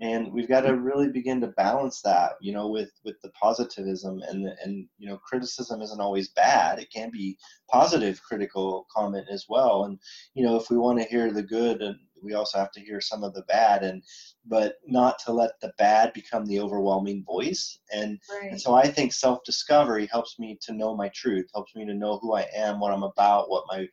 and 0.00 0.30
we've 0.30 0.48
got 0.48 0.60
to 0.62 0.76
really 0.76 1.08
begin 1.08 1.40
to 1.40 1.46
balance 1.48 2.02
that, 2.02 2.32
you 2.40 2.52
know, 2.52 2.68
with 2.68 2.90
with 3.04 3.16
the 3.22 3.30
positivism 3.30 4.20
and 4.28 4.46
and 4.62 4.86
you 4.98 5.08
know 5.08 5.16
criticism 5.18 5.80
isn't 5.80 6.00
always 6.00 6.28
bad. 6.28 6.78
It 6.78 6.90
can 6.92 7.10
be 7.10 7.38
positive 7.70 8.20
critical 8.22 8.86
comment 8.94 9.26
as 9.30 9.46
well. 9.48 9.84
And 9.84 9.98
you 10.34 10.44
know, 10.44 10.56
if 10.56 10.70
we 10.70 10.76
want 10.76 10.98
to 10.98 11.08
hear 11.08 11.32
the 11.32 11.42
good 11.42 11.80
and 11.80 11.96
we 12.26 12.34
also 12.34 12.58
have 12.58 12.72
to 12.72 12.80
hear 12.80 13.00
some 13.00 13.22
of 13.24 13.32
the 13.34 13.42
bad 13.42 13.82
and 13.82 14.02
but 14.44 14.74
not 14.86 15.18
to 15.20 15.32
let 15.32 15.52
the 15.60 15.72
bad 15.78 16.12
become 16.12 16.44
the 16.46 16.60
overwhelming 16.60 17.24
voice 17.24 17.78
and, 17.92 18.18
Right. 18.30 18.50
and 18.50 18.60
so 18.60 18.74
i 18.74 18.86
think 18.86 19.12
self-discovery 19.12 20.06
helps 20.06 20.38
me 20.38 20.58
to 20.62 20.72
know 20.74 20.94
my 20.96 21.08
truth 21.10 21.46
helps 21.54 21.74
me 21.74 21.86
to 21.86 21.94
know 21.94 22.18
who 22.18 22.34
i 22.34 22.46
am 22.54 22.80
what 22.80 22.92
i'm 22.92 23.04
about 23.04 23.48
what 23.50 23.64
my 23.68 23.88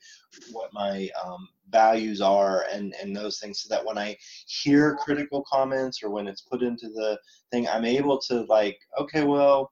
what 0.52 0.69
my 0.74 1.10
um, 1.24 1.48
values 1.69 2.22
are 2.22 2.65
and 2.72 2.93
and 3.02 3.15
those 3.15 3.39
things 3.39 3.62
so 3.62 3.69
that 3.69 3.86
when 3.86 3.98
i 3.98 4.15
hear 4.48 4.96
critical 4.98 5.43
comments 5.52 6.04
or 6.04 6.10
when 6.10 6.28
it's 6.28 6.41
put 6.41 6.62
into 6.62 6.88
the 6.89 7.17
thing 7.52 7.67
i'm 7.67 7.86
able 7.86 8.19
to 8.19 8.41
like 8.43 8.78
okay 9.00 9.24
well 9.24 9.72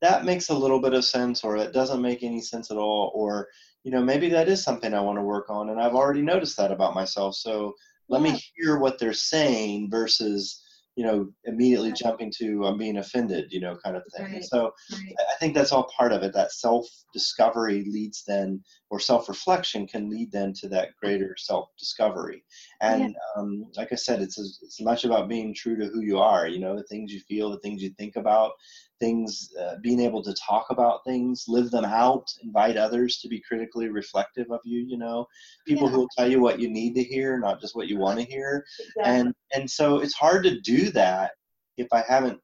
that 0.00 0.24
makes 0.24 0.48
a 0.48 0.54
little 0.54 0.80
bit 0.80 0.94
of 0.94 1.04
sense 1.04 1.42
or 1.44 1.56
it 1.56 1.72
doesn't 1.72 2.02
make 2.02 2.22
any 2.22 2.40
sense 2.40 2.70
at 2.70 2.76
all 2.76 3.10
or 3.14 3.48
you 3.84 3.90
know 3.90 4.02
maybe 4.02 4.28
that 4.28 4.48
is 4.48 4.62
something 4.62 4.92
i 4.94 5.00
want 5.00 5.16
to 5.18 5.22
work 5.22 5.48
on 5.48 5.70
and 5.70 5.80
i've 5.80 5.94
already 5.94 6.22
noticed 6.22 6.56
that 6.56 6.72
about 6.72 6.94
myself 6.94 7.34
so 7.34 7.74
let 8.08 8.22
Yeah. 8.22 8.32
me 8.32 8.42
hear 8.56 8.78
what 8.78 8.98
they're 8.98 9.12
saying 9.12 9.88
versus 9.90 10.62
you 10.96 11.04
know 11.04 11.28
immediately 11.44 11.92
jumping 11.92 12.32
to 12.38 12.64
i'm 12.66 12.76
being 12.76 12.96
offended 12.98 13.46
you 13.52 13.60
know 13.60 13.76
kind 13.84 13.96
of 13.96 14.02
thing 14.16 14.32
Right. 14.32 14.44
so 14.44 14.72
Right. 14.92 15.14
I- 15.20 15.32
i 15.32 15.36
think 15.38 15.54
that's 15.54 15.70
all 15.72 15.88
part 15.96 16.12
of 16.12 16.22
it 16.24 16.32
that 16.34 16.50
self 16.52 16.86
discovery 17.12 17.84
leads 17.88 18.24
then 18.26 18.62
or 18.90 18.98
self 19.00 19.28
reflection 19.28 19.86
can 19.86 20.10
lead 20.10 20.32
then 20.32 20.52
to 20.52 20.68
that 20.68 20.88
greater 21.00 21.34
self 21.38 21.68
discovery 21.78 22.42
and 22.80 23.14
um, 23.36 23.66
like 23.76 23.92
i 23.92 23.96
said 23.96 24.20
it's 24.22 24.38
as, 24.38 24.58
it's 24.62 24.80
much 24.80 25.04
about 25.04 25.28
being 25.28 25.54
true 25.54 25.76
to 25.76 25.86
who 25.86 26.00
you 26.00 26.18
are 26.18 26.46
you 26.48 26.58
know 26.58 26.76
the 26.76 26.84
things 26.84 27.12
you 27.12 27.20
feel 27.20 27.50
the 27.50 27.58
things 27.60 27.82
you 27.82 27.90
think 27.90 28.16
about 28.16 28.52
things 29.00 29.50
uh, 29.60 29.76
being 29.82 30.00
able 30.00 30.22
to 30.22 30.34
talk 30.34 30.66
about 30.70 31.04
things 31.04 31.44
live 31.48 31.70
them 31.70 31.84
out 31.84 32.26
invite 32.42 32.76
others 32.76 33.18
to 33.18 33.28
be 33.28 33.40
critically 33.40 33.88
reflective 33.88 34.50
of 34.50 34.60
you 34.64 34.80
you 34.88 34.98
know. 34.98 35.26
People 35.66 35.86
Yeah. 35.86 35.92
who 35.92 35.98
will 36.00 36.08
tell 36.16 36.30
you 36.30 36.40
what 36.40 36.58
you 36.58 36.68
need 36.70 36.94
to 36.94 37.02
hear 37.02 37.38
not 37.38 37.60
just 37.60 37.76
what 37.76 37.88
you 37.88 37.98
want 37.98 38.18
to 38.18 38.24
hear. 38.24 38.64
Exactly. 38.80 39.02
and 39.04 39.34
and 39.54 39.70
so 39.70 39.98
it's 40.00 40.14
hard 40.14 40.42
to 40.44 40.60
do 40.60 40.90
that 40.90 41.32
if 41.76 41.88
i 41.92 42.02
haven't 42.06 42.40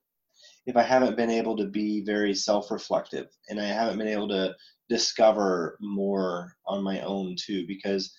if 0.66 0.76
i 0.76 0.83
haven't 0.83 1.16
been 1.16 1.30
able 1.30 1.57
to 1.57 1.66
be 1.66 2.02
very 2.04 2.35
self-reflective 2.35 3.26
and 3.48 3.61
i 3.61 3.64
haven't 3.64 3.98
been 3.98 4.09
able 4.09 4.28
to 4.28 4.54
discover 4.88 5.77
more 5.81 6.53
on 6.66 6.83
my 6.83 7.01
own 7.01 7.37
too 7.38 7.66
because 7.66 8.14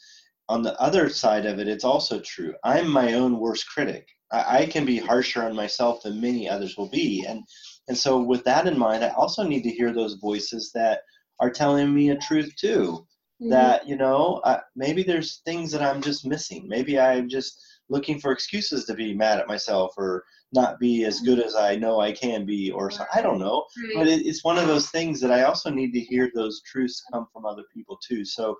on 0.50 0.62
the 0.62 0.80
other 0.80 1.10
side 1.10 1.46
of 1.46 1.60
it 1.60 1.68
it's 1.68 1.84
also 1.84 2.20
true. 2.22 2.54
I'm 2.64 2.90
my 2.90 3.14
own 3.14 3.40
worst 3.40 3.68
critic. 3.70 4.08
I, 4.32 4.60
I 4.60 4.66
can 4.68 4.86
be 4.86 4.98
harsher 4.98 5.44
on 5.44 5.56
myself 5.56 6.04
than 6.04 6.22
many 6.22 6.50
others 6.50 6.78
will 6.78 6.90
be. 6.90 7.26
And 7.28 7.44
and 7.88 7.98
so 7.98 8.22
with 8.22 8.44
that 8.46 8.68
in 8.68 8.78
mind 8.78 9.04
i 9.04 9.10
also 9.10 9.44
need 9.44 9.64
to 9.64 9.70
hear 9.70 9.94
those 9.94 10.16
voices 10.16 10.72
that 10.74 11.02
are 11.40 11.52
telling 11.52 11.94
me 11.94 12.10
a 12.10 12.18
truth 12.18 12.52
too. 12.60 13.06
Mhm. 13.42 13.50
that 13.50 13.88
you 13.88 13.98
know 13.98 14.40
uh, 14.46 14.60
maybe 14.78 15.04
there's 15.04 15.42
things 15.46 15.72
that 15.72 15.82
i'm 15.82 16.02
just 16.02 16.26
missing. 16.26 16.68
Maybe 16.70 16.98
i'm 17.00 17.28
just 17.30 17.60
looking 17.90 18.20
for 18.20 18.32
excuses 18.32 18.86
to 18.86 18.94
be 18.94 19.14
mad 19.14 19.40
at 19.40 19.48
myself 19.48 19.94
or 19.98 20.24
not 20.54 20.80
be 20.80 21.06
as 21.06 21.20
good 21.22 21.40
as 21.40 21.56
i 21.56 21.76
know 21.76 22.00
i 22.00 22.12
can 22.12 22.46
be 22.46 22.72
or 22.72 22.90
so, 22.90 23.04
i 23.14 23.22
don't 23.22 23.40
know 23.40 23.64
but 23.94 24.08
it, 24.08 24.26
it's 24.26 24.44
one 24.44 24.58
of 24.58 24.68
those 24.68 24.90
things 24.90 25.20
that 25.20 25.32
i 25.32 25.44
also 25.44 25.70
need 25.70 25.92
to 25.92 26.00
hear 26.00 26.32
those 26.34 26.62
truths 26.66 27.04
come 27.12 27.28
from 27.32 27.46
other 27.46 27.64
people 27.74 27.98
too 28.08 28.24
so 28.26 28.56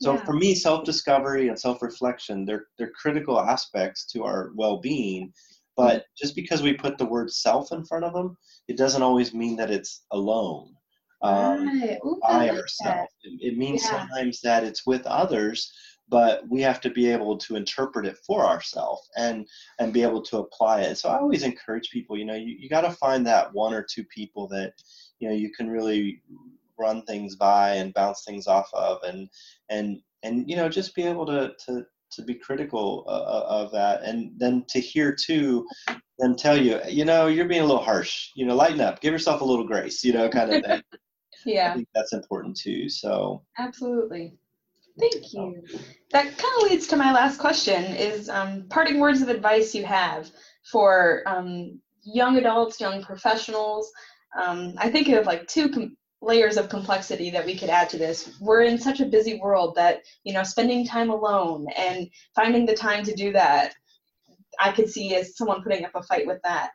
so 0.00 0.12
Yeah. 0.14 0.24
for 0.24 0.34
me 0.34 0.54
self-discovery 0.54 1.48
and 1.48 1.58
self-reflection 1.58 2.44
they're 2.44 2.66
they're 2.78 2.90
critical 2.90 3.40
aspects 3.40 4.06
to 4.12 4.24
our 4.24 4.50
well-being 4.54 5.32
but 5.76 6.04
just 6.16 6.34
because 6.34 6.62
we 6.62 6.72
put 6.72 6.96
the 6.96 7.04
word 7.04 7.30
self 7.30 7.72
in 7.72 7.84
front 7.84 8.04
of 8.04 8.12
them 8.12 8.36
it 8.68 8.76
doesn't 8.76 9.02
always 9.02 9.32
mean 9.34 9.56
that 9.56 9.70
it's 9.70 10.04
alone 10.12 10.74
um, 11.22 11.66
Right. 11.66 11.98
Ooh, 12.04 12.18
by 12.22 12.46
like 12.46 12.50
ourselves. 12.50 13.12
It, 13.22 13.52
it 13.52 13.58
means 13.58 13.82
Yeah. 13.82 14.00
sometimes 14.06 14.40
that 14.42 14.64
it's 14.64 14.86
with 14.86 15.06
others, 15.06 15.72
but 16.08 16.48
we 16.48 16.60
have 16.62 16.80
to 16.82 16.90
be 16.90 17.10
able 17.10 17.36
to 17.38 17.56
interpret 17.56 18.06
it 18.06 18.18
for 18.26 18.44
ourselves 18.46 19.08
and 19.16 19.46
and 19.78 19.92
be 19.92 20.02
able 20.02 20.22
to 20.22 20.38
apply 20.38 20.82
it. 20.82 20.96
So 20.96 21.08
I 21.08 21.18
always 21.18 21.42
encourage 21.42 21.90
people, 21.90 22.16
you 22.16 22.24
know, 22.24 22.34
you, 22.34 22.56
you 22.58 22.68
got 22.68 22.82
to 22.82 22.92
find 22.92 23.26
that 23.26 23.52
one 23.52 23.74
or 23.74 23.82
two 23.88 24.04
people 24.04 24.48
that 24.48 24.72
you 25.18 25.28
know 25.28 25.34
you 25.34 25.50
can 25.52 25.68
really 25.70 26.22
run 26.78 27.02
things 27.02 27.36
by 27.36 27.70
and 27.76 27.94
bounce 27.94 28.24
things 28.24 28.46
off 28.46 28.68
of, 28.74 28.98
and 29.02 29.28
and 29.70 30.00
and 30.22 30.48
you 30.48 30.56
know 30.56 30.68
just 30.68 30.94
be 30.94 31.02
able 31.02 31.26
to 31.26 31.52
to 31.66 31.84
to 32.12 32.22
be 32.22 32.34
critical 32.34 33.04
uh, 33.08 33.44
of 33.48 33.72
that, 33.72 34.02
and 34.02 34.32
then 34.38 34.64
to 34.68 34.80
hear 34.80 35.14
too 35.14 35.66
them 36.18 36.34
tell 36.36 36.56
you, 36.60 36.80
you 36.88 37.04
know, 37.04 37.26
you're 37.26 37.46
being 37.48 37.60
a 37.62 37.66
little 37.66 37.82
harsh. 37.82 38.30
You 38.34 38.46
know, 38.46 38.54
lighten 38.54 38.80
up, 38.80 39.00
give 39.00 39.12
yourself 39.12 39.40
a 39.40 39.44
little 39.44 39.66
grace. 39.66 40.02
You 40.04 40.12
know, 40.14 40.28
kind 40.28 40.50
of 40.50 40.62
thing. 40.62 40.82
I 40.92 40.96
Yeah, 41.44 41.74
think 41.74 41.88
that's 41.94 42.12
important 42.12 42.56
too. 42.56 42.88
So 42.88 43.44
absolutely. 43.58 44.38
Thank 44.98 45.32
you. 45.32 45.62
That 46.12 46.24
kind 46.24 46.54
of 46.56 46.70
leads 46.70 46.86
to 46.88 46.96
my 46.96 47.12
last 47.12 47.38
question 47.38 47.84
is 47.84 48.28
um, 48.28 48.66
parting 48.70 48.98
words 48.98 49.20
of 49.20 49.28
advice 49.28 49.74
you 49.74 49.84
have 49.84 50.30
for 50.70 51.22
um, 51.26 51.80
young 52.02 52.38
adults, 52.38 52.80
young 52.80 53.02
professionals. 53.02 53.90
Um, 54.40 54.74
I 54.78 54.90
think 54.90 55.08
of 55.08 55.26
like 55.26 55.46
two 55.48 55.68
com- 55.68 55.96
layers 56.22 56.56
of 56.56 56.68
complexity 56.68 57.30
that 57.30 57.44
we 57.44 57.56
could 57.58 57.68
add 57.68 57.90
to 57.90 57.98
this. 57.98 58.36
We're 58.40 58.62
in 58.62 58.78
such 58.78 59.00
a 59.00 59.06
busy 59.06 59.38
world 59.38 59.74
that, 59.74 60.00
you 60.24 60.32
know, 60.32 60.42
spending 60.42 60.86
time 60.86 61.10
alone 61.10 61.66
and 61.76 62.08
finding 62.34 62.64
the 62.64 62.74
time 62.74 63.04
to 63.04 63.14
do 63.14 63.32
that, 63.32 63.74
I 64.58 64.72
could 64.72 64.88
see 64.88 65.14
as 65.14 65.36
someone 65.36 65.62
putting 65.62 65.84
up 65.84 65.94
a 65.94 66.02
fight 66.02 66.26
with 66.26 66.40
that. 66.42 66.70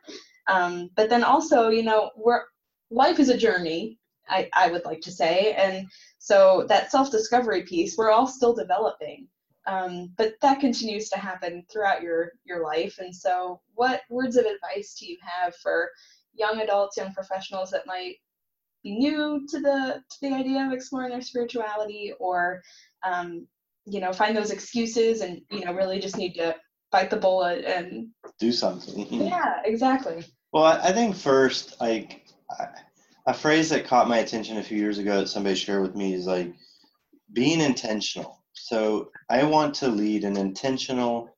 Um, 0.48 0.90
but 0.96 1.08
then 1.08 1.24
also, 1.24 1.68
you 1.68 1.82
know, 1.82 2.10
we're, 2.16 2.42
life 2.90 3.18
is 3.18 3.30
a 3.30 3.36
journey, 3.36 3.98
I, 4.28 4.48
I 4.54 4.70
would 4.70 4.84
like 4.84 5.00
to 5.02 5.12
say. 5.12 5.54
And 5.54 5.86
so 6.18 6.64
that 6.68 6.90
self-discovery 6.90 7.62
piece, 7.62 7.96
we're 7.96 8.10
all 8.10 8.26
still 8.26 8.54
developing. 8.54 9.28
Um, 9.66 10.12
but 10.16 10.34
that 10.42 10.60
continues 10.60 11.08
to 11.10 11.18
happen 11.18 11.64
throughout 11.72 12.02
your 12.02 12.32
your 12.44 12.64
life. 12.64 12.98
And 12.98 13.14
so, 13.14 13.60
what 13.74 14.02
words 14.10 14.36
of 14.36 14.44
advice 14.44 14.96
do 14.98 15.06
you 15.06 15.16
have 15.22 15.54
for 15.56 15.90
young 16.34 16.60
adults, 16.60 16.96
young 16.96 17.12
professionals 17.12 17.70
that 17.70 17.86
might 17.86 18.16
be 18.82 18.98
new 18.98 19.46
to 19.48 19.60
the 19.60 20.02
to 20.10 20.16
the 20.20 20.34
idea 20.34 20.66
of 20.66 20.72
exploring 20.72 21.10
their 21.10 21.22
spirituality, 21.22 22.12
or 22.18 22.60
um, 23.04 23.46
you 23.86 24.00
know, 24.00 24.12
find 24.12 24.36
those 24.36 24.50
excuses 24.50 25.20
and 25.20 25.40
you 25.50 25.64
know, 25.64 25.72
really 25.72 26.00
just 26.00 26.16
need 26.16 26.34
to 26.34 26.56
bite 26.90 27.10
the 27.10 27.16
bullet 27.16 27.64
and 27.64 28.08
do 28.40 28.50
something. 28.50 29.06
yeah, 29.10 29.60
exactly. 29.64 30.24
Well, 30.52 30.64
I, 30.64 30.88
I 30.88 30.92
think 30.92 31.16
first, 31.16 31.80
like 31.80 32.26
I, 32.50 32.66
a 33.26 33.34
phrase 33.34 33.70
that 33.70 33.86
caught 33.86 34.08
my 34.08 34.18
attention 34.18 34.58
a 34.58 34.62
few 34.62 34.78
years 34.78 34.98
ago 34.98 35.20
that 35.20 35.28
somebody 35.28 35.54
shared 35.56 35.82
with 35.82 35.96
me 35.96 36.14
is 36.14 36.26
like 36.26 36.52
being 37.32 37.60
intentional. 37.60 38.42
So 38.54 39.10
I 39.30 39.44
want 39.44 39.74
to 39.76 39.88
lead 39.88 40.24
an 40.24 40.36
intentional, 40.36 41.30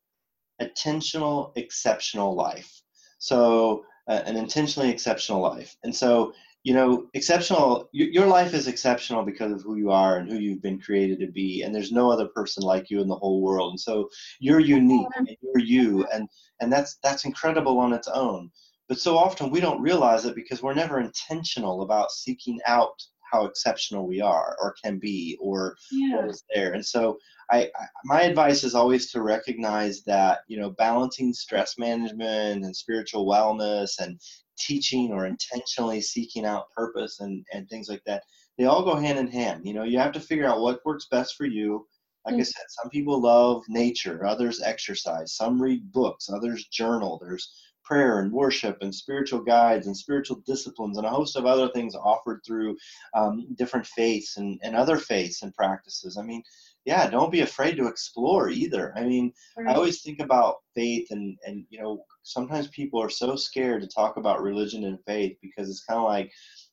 intentional, 0.59 1.53
exceptional 1.57 2.35
life. 2.35 2.83
So 3.19 3.85
uh, 4.09 4.23
an 4.27 4.37
intentionally 4.37 4.91
exceptional 4.91 5.41
life. 5.41 5.77
And 5.85 5.95
so 5.95 6.33
you 6.65 6.73
know, 6.75 7.07
exceptional. 7.15 7.91
y- 7.95 8.09
Your 8.13 8.27
life 8.27 8.55
is 8.55 8.67
exceptional 8.69 9.23
because 9.23 9.53
of 9.53 9.63
who 9.63 9.77
you 9.77 9.91
are 9.91 10.17
and 10.17 10.31
who 10.31 10.39
you've 10.39 10.63
been 10.63 10.81
created 10.81 11.21
to 11.21 11.27
be. 11.31 11.63
And 11.63 11.75
there's 11.75 11.93
no 11.93 12.11
other 12.11 12.29
person 12.29 12.63
like 12.63 12.91
you 12.91 13.03
in 13.03 13.09
the 13.09 13.17
whole 13.17 13.43
world. 13.43 13.71
And 13.71 13.81
so 13.81 14.09
you're 14.41 14.61
unique. 14.61 15.07
And 15.17 15.37
you're 15.43 15.59
you, 15.65 16.07
and 16.13 16.29
and 16.61 16.73
that's 16.73 16.97
that's 17.03 17.27
incredible 17.27 17.79
on 17.79 17.93
its 17.93 18.09
own. 18.09 18.51
But 18.89 18.99
so 18.99 19.17
often 19.17 19.51
we 19.51 19.61
don't 19.61 19.81
realize 19.81 20.25
it 20.27 20.35
because 20.35 20.63
we're 20.63 20.75
never 20.75 21.01
intentional 21.01 21.83
about 21.83 22.11
seeking 22.11 22.61
out 22.67 23.03
how 23.33 23.47
exceptional 23.47 24.07
we 24.07 24.21
are 24.21 24.57
or 24.61 24.75
can 24.85 24.99
be 24.99 25.37
or 25.41 25.77
Yeah. 25.91 26.17
what 26.17 26.31
is 26.31 26.45
there. 26.55 26.73
And 26.75 26.85
so 26.85 27.19
I, 27.51 27.63
I 27.77 27.87
my 28.05 28.23
advice 28.23 28.63
is 28.65 28.75
always 28.75 29.11
to 29.13 29.23
recognize 29.23 30.03
that, 30.05 30.41
you 30.49 30.59
know, 30.59 30.71
balancing 30.71 31.33
stress 31.33 31.77
management 31.79 32.65
and 32.65 32.77
spiritual 32.77 33.27
wellness 33.27 33.99
and 33.99 34.21
teaching 34.59 35.13
or 35.13 35.27
intentionally 35.27 36.01
seeking 36.01 36.45
out 36.45 36.71
purpose 36.77 37.21
and, 37.21 37.45
and 37.53 37.69
things 37.69 37.89
like 37.89 38.03
that, 38.07 38.23
they 38.57 38.67
all 38.67 38.85
go 38.85 38.97
hand 38.97 39.19
in 39.19 39.27
hand. 39.29 39.67
You 39.67 39.75
know, 39.75 39.85
you 39.85 39.99
have 39.99 40.13
to 40.13 40.21
figure 40.21 40.47
out 40.47 40.61
what 40.61 40.85
works 40.85 41.07
best 41.11 41.35
for 41.37 41.47
you. 41.47 41.87
Like 42.25 42.37
I 42.37 42.39
Mm. 42.39 42.47
said, 42.47 42.65
some 42.69 42.91
people 42.91 43.21
love 43.21 43.65
nature, 43.69 44.25
others 44.25 44.63
exercise, 44.63 45.35
some 45.35 45.61
read 45.61 45.91
books, 45.93 46.29
others 46.31 46.67
journal. 46.69 47.19
There's 47.21 47.53
prayer 47.85 48.21
and 48.21 48.33
worship 48.33 48.79
and 48.81 48.95
spiritual 48.95 49.41
guides 49.41 49.87
and 49.87 49.97
spiritual 49.97 50.43
disciplines 50.47 50.97
and 50.97 51.07
a 51.07 51.11
host 51.11 51.37
of 51.37 51.47
other 51.47 51.69
things 51.69 51.95
offered 51.95 52.41
through 52.47 52.77
um, 53.15 53.47
different 53.57 53.87
faiths 53.87 54.37
and, 54.37 54.59
and 54.63 54.75
other 54.75 54.97
faiths 54.97 55.43
and 55.43 55.55
practices. 55.55 56.17
I 56.17 56.23
mean, 56.23 56.43
yeah, 56.85 57.09
don't 57.09 57.33
be 57.33 57.41
afraid 57.41 57.77
to 57.77 57.87
explore 57.87 58.49
either. 58.51 58.93
I 58.97 59.05
mean, 59.05 59.33
I 59.69 59.75
always 59.75 60.03
think 60.03 60.21
about 60.21 60.57
faith 60.75 61.09
and, 61.11 61.39
and 61.47 61.65
you 61.71 61.81
know, 61.81 62.05
sometimes 62.23 62.69
people 62.69 63.01
are 63.03 63.11
so 63.11 63.37
scared 63.37 63.83
to 63.83 63.89
talk 63.89 64.17
about 64.17 64.43
religion 64.43 64.85
and 64.85 64.99
faith 65.07 65.37
because 65.41 65.71
it's 65.71 65.85
kind 65.85 65.99
of 65.99 66.05
like, 66.05 66.31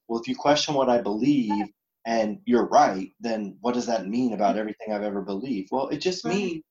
well, 0.07 0.19
if 0.19 0.27
you 0.27 0.35
question 0.35 0.73
what 0.73 0.89
I 0.89 1.01
believe 1.01 1.65
and 2.05 2.39
you're 2.45 2.67
right, 2.67 3.11
then 3.19 3.57
what 3.61 3.73
does 3.73 3.85
that 3.85 4.07
mean 4.07 4.33
about 4.33 4.57
everything 4.57 4.91
I've 4.91 5.03
ever 5.03 5.21
believed? 5.21 5.69
Well, 5.71 5.87
it 5.89 5.97
just 5.97 6.25
Right. 6.25 6.35
means 6.35 6.63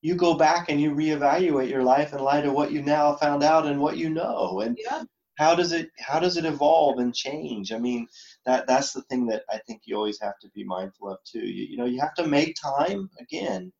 you 0.00 0.14
go 0.14 0.34
back 0.34 0.68
and 0.68 0.80
you 0.80 0.92
reevaluate 0.92 1.68
your 1.68 1.82
life 1.82 2.12
in 2.12 2.20
light 2.20 2.46
of 2.46 2.52
what 2.54 2.72
you 2.72 2.82
now 2.82 3.14
found 3.14 3.42
out 3.42 3.66
and 3.66 3.80
what 3.80 3.96
you 3.96 4.10
know. 4.10 4.60
And 4.60 4.78
Yeah. 4.82 5.02
how 5.38 5.54
does 5.54 5.72
it 5.72 5.90
how 5.98 6.18
does 6.20 6.36
it 6.36 6.44
evolve 6.44 6.98
and 6.98 7.14
change? 7.14 7.72
I 7.72 7.78
mean 7.78 8.06
that 8.46 8.66
that's 8.66 8.92
the 8.92 9.02
thing 9.02 9.26
that 9.26 9.42
i 9.50 9.58
think 9.66 9.82
you 9.84 9.96
always 9.96 10.20
have 10.20 10.38
to 10.40 10.48
be 10.50 10.64
mindful 10.64 11.10
of 11.10 11.18
too. 11.24 11.46
You, 11.46 11.64
you 11.70 11.76
know 11.76 11.84
you 11.86 12.00
have 12.00 12.14
to 12.14 12.26
make 12.26 12.56
time 12.56 13.10
again 13.20 13.72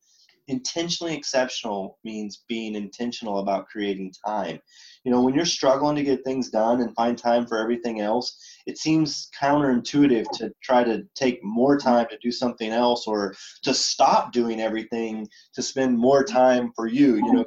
intentionally 0.48 1.14
exceptional 1.14 1.98
means 2.04 2.44
being 2.48 2.74
intentional 2.74 3.38
about 3.38 3.68
creating 3.68 4.12
time. 4.26 4.58
You 5.04 5.12
know 5.12 5.22
when 5.22 5.34
you're 5.34 5.44
struggling 5.44 5.96
to 5.96 6.02
get 6.02 6.24
things 6.24 6.50
done 6.50 6.80
and 6.80 6.94
find 6.94 7.16
time 7.16 7.46
for 7.46 7.58
everything 7.58 8.00
else 8.00 8.36
it 8.66 8.76
seems 8.76 9.30
counterintuitive 9.40 10.30
to 10.32 10.52
try 10.62 10.84
to 10.84 11.02
take 11.14 11.42
more 11.42 11.78
time 11.78 12.06
to 12.10 12.18
do 12.22 12.30
something 12.30 12.70
else 12.70 13.06
or 13.06 13.34
to 13.62 13.72
stop 13.72 14.32
doing 14.32 14.60
everything 14.60 15.26
to 15.54 15.62
spend 15.62 15.96
more 15.96 16.24
time 16.24 16.72
for 16.76 16.86
you 16.86 17.16
you 17.16 17.32
know 17.32 17.44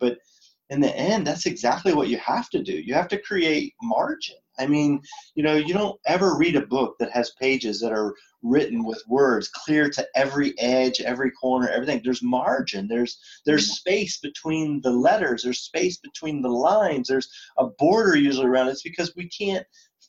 but 0.00 0.18
in 0.70 0.80
the 0.80 0.96
end 0.96 1.26
that's 1.26 1.46
exactly 1.46 1.92
what 1.92 2.08
you 2.08 2.18
have 2.18 2.48
to 2.50 2.62
do. 2.62 2.72
You 2.72 2.94
have 2.94 3.08
to 3.08 3.18
create 3.18 3.74
margin 3.82 4.36
i 4.58 4.66
mean 4.66 5.00
you 5.34 5.42
know 5.42 5.54
you 5.54 5.74
don't 5.74 5.98
ever 6.06 6.36
read 6.36 6.56
a 6.56 6.66
book 6.66 6.96
that 6.98 7.10
has 7.10 7.32
pages 7.40 7.80
that 7.80 7.92
are 7.92 8.14
written 8.44 8.84
with 8.84 9.02
words 9.08 9.48
clear 9.48 9.88
to 9.88 10.06
every 10.14 10.56
edge 10.58 11.00
every 11.00 11.30
corner 11.30 11.68
everything. 11.68 12.00
There's 12.04 12.22
margin. 12.22 12.86
There's 12.86 13.18
there's 13.46 13.64
mm-hmm. 13.64 13.74
space 13.74 14.18
between 14.18 14.80
the 14.82 14.90
letters. 14.90 15.42
There's 15.42 15.60
space 15.60 15.96
between 15.98 16.42
the 16.42 16.50
lines. 16.50 17.08
There's 17.08 17.28
a 17.58 17.66
border 17.78 18.16
usually 18.16 18.46
around 18.46 18.68
it. 18.68 18.72
it's 18.72 18.82
because 18.82 19.14
we 19.16 19.28
can't 19.28 19.66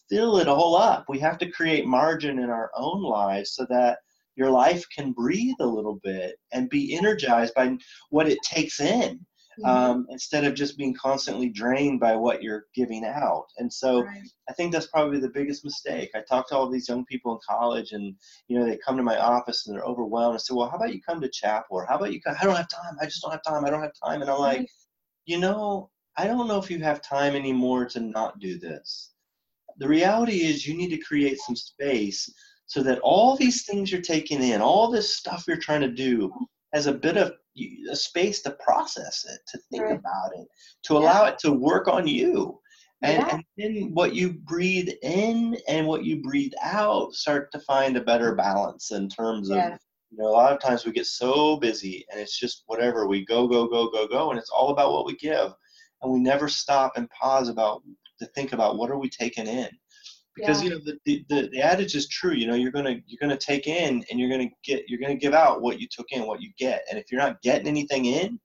fill 0.09 0.37
it 0.37 0.47
all 0.47 0.75
up. 0.75 1.05
We 1.07 1.17
have 1.19 1.37
to 1.39 1.49
create 1.49 1.87
margin 1.87 2.37
in 2.39 2.49
our 2.49 2.71
own 2.75 3.01
lives 3.01 3.53
so 3.53 3.65
that 3.69 3.99
your 4.35 4.51
life 4.51 4.85
can 4.93 5.13
breathe 5.13 5.55
a 5.61 5.65
little 5.65 5.99
bit 6.03 6.35
and 6.51 6.69
be 6.69 6.95
energized 6.95 7.53
by 7.53 7.77
what 8.09 8.27
it 8.27 8.37
takes 8.43 8.81
in 8.81 9.25
Mhm. 9.57 9.67
um, 9.67 10.07
instead 10.09 10.43
of 10.43 10.53
just 10.53 10.77
being 10.77 10.93
constantly 10.95 11.49
drained 11.49 11.99
by 11.99 12.15
what 12.15 12.43
you're 12.43 12.65
giving 12.75 13.05
out. 13.05 13.45
And 13.57 13.71
so 13.71 14.03
Right. 14.03 14.29
I 14.49 14.53
think 14.53 14.71
that's 14.71 14.87
probably 14.87 15.19
the 15.19 15.29
biggest 15.29 15.63
mistake. 15.65 16.11
I 16.15 16.21
talk 16.21 16.47
to 16.49 16.55
all 16.55 16.69
these 16.69 16.87
young 16.89 17.05
people 17.05 17.33
in 17.33 17.39
college, 17.47 17.91
and 17.93 18.15
you 18.47 18.59
know 18.59 18.65
they 18.65 18.77
come 18.77 18.97
to 18.97 19.03
my 19.03 19.17
office 19.17 19.65
and 19.67 19.75
they're 19.75 19.83
overwhelmed. 19.85 20.35
I 20.35 20.37
say, 20.39 20.53
"Well, 20.53 20.69
how 20.69 20.77
about 20.77 20.93
you 20.93 21.01
come 21.01 21.21
to 21.21 21.29
chapel? 21.29 21.77
Or 21.77 21.85
how 21.85 21.95
about 21.97 22.13
you 22.13 22.21
come? 22.21 22.35
I 22.39 22.45
don't 22.45 22.55
have 22.55 22.69
time. 22.69 22.97
I 23.01 23.05
just 23.05 23.21
don't 23.21 23.31
have 23.31 23.43
time. 23.43 23.65
I 23.65 23.69
don't 23.69 23.81
have 23.83 23.93
time." 24.03 24.21
And 24.21 24.29
I'm 24.29 24.39
like, 24.39 24.65
you 25.25 25.39
know, 25.39 25.91
I 26.17 26.27
don't 26.27 26.47
know 26.47 26.59
if 26.59 26.69
you 26.71 26.79
have 26.79 27.01
time 27.01 27.35
anymore 27.35 27.85
to 27.87 27.99
not 27.99 28.39
do 28.39 28.59
this. 28.59 29.13
The 29.77 29.87
reality 29.87 30.43
is, 30.45 30.67
you 30.67 30.75
need 30.77 30.89
to 30.89 30.97
create 30.99 31.39
some 31.39 31.55
space 31.55 32.29
so 32.67 32.81
that 32.83 32.99
all 32.99 33.35
these 33.37 33.65
things 33.65 33.91
you're 33.91 34.01
taking 34.01 34.41
in, 34.43 34.61
all 34.61 34.89
this 34.91 35.15
stuff 35.15 35.45
you're 35.47 35.57
trying 35.57 35.81
to 35.81 35.91
do, 35.91 36.31
has 36.75 36.87
a 36.87 36.93
bit 36.93 37.15
of 37.17 37.33
a 37.89 37.95
space 37.95 38.41
to 38.41 38.51
process 38.51 39.25
it, 39.29 39.39
to 39.47 39.57
think 39.71 39.83
Right. 39.83 39.97
about 39.97 40.31
it, 40.35 40.45
to 40.83 40.97
allow 40.97 41.23
it 41.25 41.39
to 41.39 41.51
work 41.53 41.87
on 41.87 42.05
you. 42.05 42.59
And, 43.01 43.23
Yeah. 43.23 43.35
and 43.35 43.43
then 43.57 43.93
what 43.93 44.13
you 44.13 44.33
breathe 44.33 44.89
in 45.01 45.57
and 45.69 45.87
what 45.87 46.03
you 46.03 46.21
breathe 46.21 46.53
out 46.61 47.13
start 47.13 47.51
to 47.53 47.59
find 47.59 47.95
a 47.95 48.01
better 48.01 48.35
balance 48.35 48.91
in 48.91 49.07
terms 49.09 49.49
of 49.49 49.57
Yeah. 49.57 49.77
you 50.11 50.17
know 50.17 50.27
a 50.27 50.35
lot 50.41 50.53
of 50.53 50.59
times 50.59 50.85
we 50.85 50.91
get 50.91 51.05
so 51.07 51.57
busy 51.57 52.05
and 52.09 52.19
it's 52.19 52.37
just 52.37 52.63
whatever 52.67 53.05
we 53.07 53.25
go 53.25 53.47
go 53.47 53.67
go 53.67 53.89
go 53.89 54.07
go 54.07 54.29
and 54.31 54.39
it's 54.39 54.49
all 54.49 54.69
about 54.69 54.91
what 54.93 55.05
we 55.05 55.15
give 55.17 55.53
and 56.01 56.11
we 56.13 56.19
never 56.19 56.47
stop 56.47 56.93
and 56.97 57.09
pause 57.09 57.49
about 57.49 57.83
to 58.19 58.25
think 58.27 58.53
about 58.53 58.77
what 58.77 58.89
are 58.89 58.97
we 58.97 59.09
taking 59.09 59.47
in 59.47 59.69
because 60.35 60.61
Yeah. 60.61 60.69
you 60.69 60.75
know 60.75 60.81
the, 60.85 60.97
the, 61.05 61.25
the, 61.29 61.49
the 61.49 61.61
adage 61.61 61.95
is 61.95 62.07
true 62.07 62.33
you 62.33 62.47
know 62.47 62.55
you're 62.55 62.71
gonna 62.71 62.95
you're 63.07 63.19
gonna 63.21 63.37
take 63.37 63.67
in 63.67 64.03
and 64.09 64.19
you're 64.19 64.29
gonna 64.29 64.49
get 64.63 64.83
you're 64.87 64.99
gonna 64.99 65.15
give 65.15 65.33
out 65.33 65.61
what 65.61 65.79
you 65.79 65.87
took 65.89 66.07
in 66.11 66.25
what 66.27 66.41
you 66.41 66.51
get 66.57 66.83
and 66.89 66.99
if 66.99 67.11
you're 67.11 67.21
not 67.21 67.41
getting 67.41 67.67
anything 67.67 68.05
in 68.05 68.39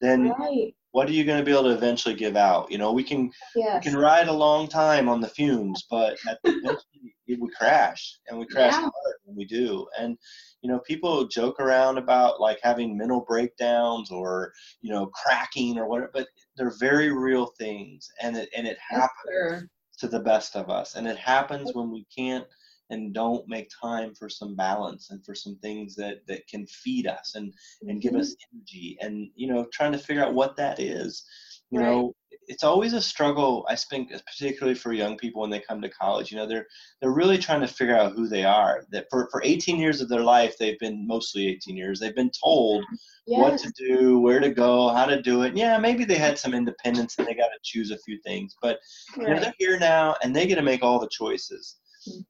then 0.00 0.30
Right. 0.38 0.74
what 0.92 1.08
are 1.08 1.12
you 1.12 1.24
going 1.24 1.38
to 1.38 1.44
be 1.44 1.52
able 1.52 1.64
to 1.64 1.70
eventually 1.70 2.14
give 2.14 2.36
out? 2.36 2.70
You 2.70 2.78
know, 2.78 2.92
we 2.92 3.04
can 3.04 3.30
yes. 3.54 3.84
we 3.84 3.90
can 3.90 3.98
ride 4.00 4.28
a 4.28 4.32
long 4.32 4.66
time 4.66 5.08
on 5.08 5.20
the 5.20 5.28
fumes, 5.28 5.86
but 5.90 6.16
eventually 6.44 7.14
we 7.28 7.48
crash, 7.56 8.18
and 8.28 8.38
we 8.38 8.46
crash 8.46 8.72
Yeah. 8.72 8.80
hard 8.80 9.14
when 9.24 9.36
we 9.36 9.44
do. 9.44 9.86
And 9.98 10.16
you 10.62 10.70
know, 10.70 10.80
people 10.80 11.26
joke 11.28 11.60
around 11.60 11.98
about 11.98 12.40
like 12.40 12.58
having 12.62 12.96
mental 12.96 13.20
breakdowns 13.28 14.10
or 14.10 14.52
you 14.80 14.90
know 14.90 15.06
cracking 15.14 15.78
or 15.78 15.86
whatever, 15.86 16.10
but 16.12 16.26
they're 16.56 16.74
very 16.80 17.12
real 17.12 17.52
things, 17.58 18.08
and 18.22 18.36
it 18.36 18.48
and 18.56 18.66
it 18.66 18.78
happens 18.78 19.10
sir. 19.26 19.68
To 20.00 20.08
the 20.08 20.20
best 20.20 20.56
of 20.56 20.70
us, 20.70 20.96
and 20.96 21.06
it 21.06 21.16
happens 21.18 21.74
when 21.74 21.90
we 21.90 22.06
can't 22.16 22.46
and 22.90 23.14
don't 23.14 23.48
make 23.48 23.70
time 23.80 24.14
for 24.14 24.28
some 24.28 24.56
balance 24.56 25.10
and 25.10 25.24
for 25.24 25.34
some 25.34 25.56
things 25.58 25.94
that 25.96 26.26
that 26.26 26.46
can 26.48 26.66
feed 26.66 27.06
us 27.06 27.34
and 27.36 27.54
and 27.88 28.02
give 28.02 28.14
Mhm. 28.14 28.20
us 28.20 28.34
energy. 28.52 28.98
And 29.00 29.30
you 29.36 29.46
know 29.48 29.66
trying 29.72 29.92
to 29.92 29.98
figure 29.98 30.24
out 30.24 30.34
what 30.34 30.56
that 30.56 30.80
is 30.80 31.24
you 31.70 31.80
Right. 31.80 31.86
know 31.86 32.14
it's 32.46 32.64
always 32.64 32.94
a 32.94 33.00
struggle 33.00 33.64
i 33.68 33.76
think 33.76 34.10
particularly 34.26 34.74
for 34.74 34.92
young 34.92 35.16
people 35.16 35.40
when 35.40 35.50
they 35.50 35.60
come 35.60 35.80
to 35.80 35.88
college 35.88 36.32
you 36.32 36.36
know 36.36 36.46
they're 36.46 36.66
they're 37.00 37.12
really 37.12 37.38
trying 37.38 37.60
to 37.60 37.66
figure 37.68 37.96
out 37.96 38.12
who 38.12 38.26
they 38.28 38.44
are. 38.44 38.84
That 38.90 39.06
for, 39.10 39.28
for 39.30 39.42
18 39.44 39.78
years 39.78 40.00
of 40.00 40.08
their 40.08 40.22
life 40.22 40.56
they've 40.58 40.78
been 40.78 41.06
mostly 41.06 41.46
18 41.48 41.76
years. 41.76 42.00
They've 42.00 42.14
been 42.14 42.30
told 42.44 42.84
what 43.26 43.58
to 43.58 43.72
do 43.76 44.18
where 44.18 44.40
to 44.40 44.50
go 44.50 44.88
how 44.88 45.06
to 45.06 45.22
do 45.22 45.42
it. 45.42 45.56
Yeah 45.56 45.78
maybe 45.78 46.04
they 46.04 46.16
had 46.18 46.38
some 46.38 46.54
independence 46.54 47.14
and 47.18 47.26
they 47.26 47.34
got 47.34 47.48
to 47.48 47.58
choose 47.62 47.90
a 47.90 47.98
few 47.98 48.18
things 48.22 48.54
but 48.60 48.78
you 49.16 49.26
know, 49.26 49.40
they're 49.40 49.54
here 49.58 49.78
now 49.78 50.16
and 50.22 50.34
they 50.34 50.46
get 50.46 50.56
to 50.56 50.62
make 50.62 50.82
all 50.82 50.98
the 50.98 51.08
choices. 51.10 51.76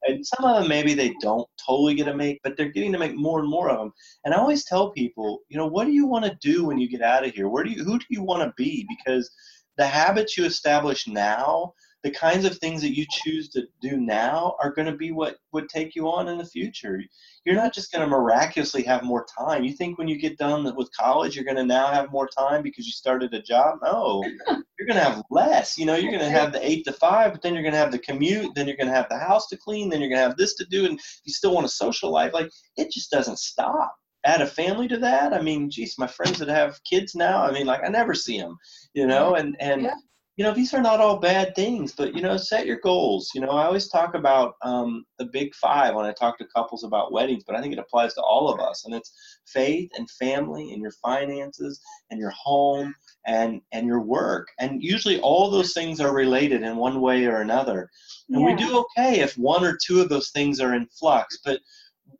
And 0.03 0.27
some 0.27 0.45
of 0.45 0.61
them 0.61 0.69
maybe 0.69 0.95
they 0.95 1.15
don't 1.21 1.49
totally 1.65 1.95
get 1.95 2.05
to 2.05 2.15
make, 2.15 2.41
but 2.43 2.57
they're 2.57 2.71
getting 2.71 2.93
to 2.93 2.99
make 2.99 3.15
more 3.15 3.41
and 3.41 3.49
more 3.49 3.71
of 3.71 3.79
them. 3.79 3.93
And 4.25 4.35
I 4.35 4.39
always 4.39 4.65
tell 4.65 4.91
people, 4.91 5.41
you 5.49 5.57
know, 5.57 5.67
what 5.67 5.85
do 5.87 5.93
you 5.93 6.07
want 6.07 6.25
to 6.25 6.39
do 6.41 6.67
when 6.67 6.79
you 6.79 6.89
get 6.89 7.03
out 7.03 7.25
of 7.25 7.33
here? 7.33 7.49
Where 7.49 7.65
do 7.65 7.71
you 7.71 7.85
who 7.85 7.99
do 7.99 8.07
you 8.09 8.23
want 8.23 8.43
to 8.43 8.53
be? 8.57 8.87
Because 8.89 9.31
the 9.77 9.87
habits 9.87 10.37
you 10.37 10.45
establish 10.45 11.07
now, 11.07 11.73
the 12.03 12.11
kinds 12.11 12.45
of 12.47 12.57
things 12.57 12.81
that 12.81 12.97
you 12.97 13.05
choose 13.11 13.51
to 13.51 13.67
do 13.83 13.99
now 13.99 14.57
are 14.63 14.73
going 14.73 14.87
to 14.87 14.97
be 14.97 15.13
what 15.13 15.37
would 15.53 15.69
take 15.69 15.95
you 15.95 16.09
on 16.11 16.29
in 16.29 16.39
the 16.39 16.45
future. 16.45 17.01
You're 17.45 17.57
not 17.57 17.75
just 17.75 17.93
going 17.93 18.03
to 18.03 18.11
miraculously 18.11 18.83
have 18.85 19.03
more 19.03 19.27
time. 19.39 19.65
You 19.65 19.75
think 19.75 19.99
when 19.99 20.09
you 20.09 20.19
get 20.19 20.39
done 20.39 20.75
with 20.77 20.89
college, 20.99 21.37
you're 21.37 21.45
going 21.45 21.57
to 21.57 21.65
now 21.65 21.89
have 21.89 22.11
more 22.11 22.29
time 22.29 22.63
because 22.63 22.87
you 22.87 22.93
started 22.93 23.35
a 23.35 23.43
job? 23.43 23.81
No, 23.83 24.23
you're 24.49 24.87
going 24.87 24.99
to 24.99 25.05
have 25.05 25.23
less. 25.31 25.77
You 25.77 25.85
know, 25.85 25.95
you're 25.95 26.13
going 26.13 26.25
to 26.25 26.31
have 26.31 26.53
the 26.53 26.67
eight 26.67 26.85
to 26.87 26.93
five, 26.93 27.33
but 27.33 27.43
then 27.43 27.53
you're 27.53 27.63
going 27.63 27.75
to 27.75 27.79
have 27.79 27.93
the 27.93 27.99
commute, 27.99 28.55
then 28.55 28.67
you're 28.67 28.77
going 28.77 28.89
to 28.89 28.95
have 28.95 29.09
the 29.11 29.19
house 29.19 29.47
to 29.49 29.59
clean, 29.59 29.91
then 29.91 30.01
you're 30.01 30.09
going 30.11 30.21
to 30.21 30.29
have 30.29 30.39
this 30.39 30.55
to 30.55 30.67
do, 30.71 30.87
and 30.87 30.99
you 31.25 31.33
still 31.33 31.55
want 31.55 31.67
a 31.67 31.71
social 31.71 32.11
life. 32.11 32.33
Like 32.33 32.51
it 32.77 32.91
just 32.91 33.11
doesn't 33.11 33.39
stop. 33.39 33.95
Add 34.25 34.43
a 34.43 34.47
family 34.47 34.87
to 34.89 34.99
that. 34.99 35.33
I 35.33 35.41
mean, 35.41 35.71
geez, 35.71 35.95
my 35.99 36.07
friends 36.07 36.39
that 36.39 36.49
have 36.49 36.79
kids 36.85 37.15
now. 37.15 37.43
I 37.43 37.53
mean, 37.53 37.67
like 37.67 37.83
I 37.85 37.89
never 37.89 38.15
see 38.15 38.39
them. 38.39 38.59
You 38.95 39.07
know, 39.07 39.35
and 39.35 39.57
and 39.61 39.83
Yeah. 39.83 39.95
You 40.37 40.45
know 40.45 40.55
these 40.55 40.73
are 40.73 40.81
not 40.81 41.01
all 41.01 41.19
bad 41.19 41.55
things, 41.55 41.93
but 41.93 42.15
you 42.15 42.23
know, 42.23 42.37
set 42.37 42.67
your 42.67 42.79
goals. 42.81 43.31
You 43.35 43.41
know, 43.41 43.51
I 43.51 43.67
always 43.67 43.89
talk 43.89 44.15
about 44.15 44.55
um, 44.63 45.05
the 45.19 45.27
big 45.27 45.55
five 45.55 45.95
when 45.95 46.07
I 46.07 46.13
talk 46.13 46.39
to 46.39 46.47
couples 46.47 46.85
about 46.85 47.13
weddings, 47.13 47.45
but 47.47 47.57
I 47.57 47.61
think 47.61 47.73
it 47.73 47.79
applies 47.79 48.15
to 48.15 48.23
all 48.23 48.49
of 48.49 48.61
us, 48.61 48.85
and 48.85 48.95
it's 48.95 49.13
faith 49.47 49.91
and 49.97 50.09
family 50.11 50.73
and 50.73 50.81
your 50.81 50.93
finances 50.93 51.81
and 52.11 52.19
your 52.19 52.31
home 52.31 52.95
and 53.27 53.61
and 53.73 53.87
your 53.87 54.01
work 54.01 54.49
and 54.59 54.83
usually 54.83 55.21
all 55.21 55.51
those 55.51 55.73
things 55.73 56.01
are 56.01 56.15
related 56.15 56.63
in 56.63 56.77
one 56.77 57.01
way 57.01 57.27
or 57.27 57.41
another. 57.41 57.91
And 58.31 58.45
we 58.45 58.55
do 58.55 58.79
okay 58.79 59.21
if 59.21 59.37
one 59.37 59.65
or 59.65 59.77
two 59.85 60.01
of 60.01 60.09
those 60.09 60.31
things 60.31 60.61
are 60.61 60.75
in 60.75 60.87
flux 60.87 61.39
but 61.45 61.61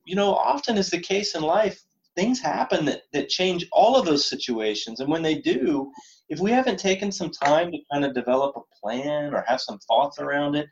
you 0.05 0.17
know 0.17 0.35
often 0.35 0.77
is 0.77 0.91
the 0.91 0.99
case 0.99 1.35
in 1.35 1.43
life 1.43 1.83
things 2.17 2.41
happen 2.41 2.85
that, 2.85 3.03
that 3.13 3.29
change 3.29 3.67
all 3.73 3.97
of 3.97 4.05
those 4.05 4.29
situations. 4.29 5.01
And 5.01 5.09
when 5.11 5.23
they 5.23 5.37
do 5.37 5.91
if 6.31 6.39
we 6.39 6.53
haven't 6.53 6.79
taken 6.79 7.11
some 7.11 7.31
time 7.31 7.73
to 7.73 7.79
kind 7.93 8.05
of 8.05 8.15
develop 8.15 8.55
a 8.57 8.81
plan 8.81 9.35
or 9.35 9.45
have 9.49 9.61
some 9.61 9.79
thoughts 9.81 10.21
around 10.21 10.55
it 10.55 10.69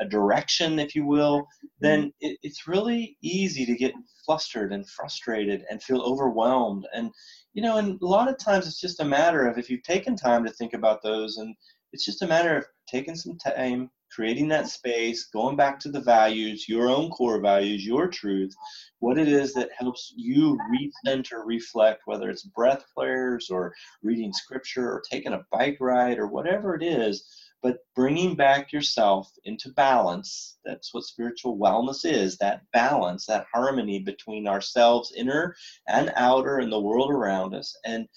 a 0.00 0.08
direction 0.08 0.78
if 0.78 0.94
you 0.94 1.04
will 1.04 1.46
then 1.80 2.02
mm-hmm. 2.02 2.08
it, 2.20 2.38
it's 2.42 2.68
really 2.68 3.16
easy 3.20 3.66
to 3.66 3.74
get 3.74 3.92
flustered 4.24 4.72
and 4.72 4.88
frustrated 4.88 5.64
and 5.68 5.82
feel 5.82 6.00
overwhelmed. 6.02 6.86
And 6.94 7.10
you 7.52 7.62
know 7.62 7.78
and 7.78 8.00
a 8.00 8.06
lot 8.06 8.28
of 8.28 8.38
times 8.38 8.66
it's 8.66 8.80
just 8.80 9.00
a 9.00 9.04
matter 9.04 9.46
of 9.46 9.58
if 9.58 9.68
you've 9.68 9.82
taken 9.82 10.16
time 10.16 10.44
to 10.44 10.52
think 10.52 10.72
about 10.74 11.02
those 11.02 11.36
and 11.38 11.54
it's 11.92 12.04
just 12.04 12.22
a 12.22 12.26
matter 12.26 12.56
of 12.56 12.64
taking 12.88 13.16
some 13.16 13.36
time 13.36 13.90
creating 14.10 14.48
that 14.48 14.68
space 14.68 15.26
going 15.26 15.56
back 15.56 15.78
to 15.78 15.90
the 15.90 16.00
values 16.00 16.68
your 16.68 16.88
own 16.88 17.10
core 17.10 17.40
values 17.40 17.86
your 17.86 18.08
truth 18.08 18.54
what 18.98 19.18
it 19.18 19.28
is 19.28 19.52
that 19.54 19.70
helps 19.76 20.12
you 20.16 20.58
recenter 20.72 21.42
reflect 21.44 22.02
whether 22.06 22.28
it's 22.28 22.44
breath 22.44 22.84
prayers 22.96 23.50
or 23.50 23.72
reading 24.02 24.32
scripture 24.32 24.90
or 24.90 25.02
taking 25.10 25.32
a 25.32 25.44
bike 25.52 25.76
ride 25.80 26.18
or 26.18 26.26
whatever 26.26 26.74
it 26.74 26.82
is 26.82 27.24
but 27.62 27.78
bringing 27.94 28.34
back 28.34 28.72
yourself 28.72 29.30
into 29.44 29.70
balance. 29.70 30.58
That's 30.64 30.94
what 30.94 31.04
spiritual 31.04 31.58
wellness 31.58 32.04
is 32.04 32.38
that 32.38 32.62
balance 32.72 33.26
that 33.26 33.46
harmony 33.52 33.98
between 33.98 34.46
ourselves 34.46 35.12
inner 35.16 35.54
and 35.86 36.12
outer 36.16 36.58
and 36.58 36.72
the 36.72 36.80
world 36.80 37.10
around 37.10 37.54
us. 37.54 37.76
And 37.84 38.08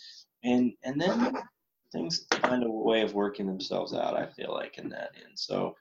and 0.43 0.73
and 0.83 0.99
then 0.99 1.37
things 1.93 2.25
find 2.41 2.63
a 2.63 2.69
way 2.69 3.01
of 3.01 3.13
working 3.13 3.47
themselves 3.47 3.93
out 3.93 4.17
i 4.17 4.25
feel 4.25 4.51
like 4.51 4.77
in 4.77 4.89
that 4.89 5.11
end 5.15 5.33
so 5.35 5.73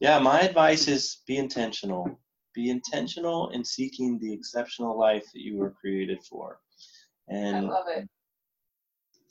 yeah 0.00 0.18
my 0.18 0.40
advice 0.40 0.88
is 0.88 1.22
be 1.26 1.36
intentional 1.36 2.18
be 2.54 2.70
intentional 2.70 3.50
in 3.50 3.64
seeking 3.64 4.18
the 4.18 4.32
exceptional 4.32 4.98
life 4.98 5.24
that 5.32 5.40
you 5.40 5.56
were 5.56 5.70
created 5.70 6.22
for 6.22 6.58
And 7.28 7.56
I 7.56 7.60
love 7.60 7.86
it. 7.88 8.08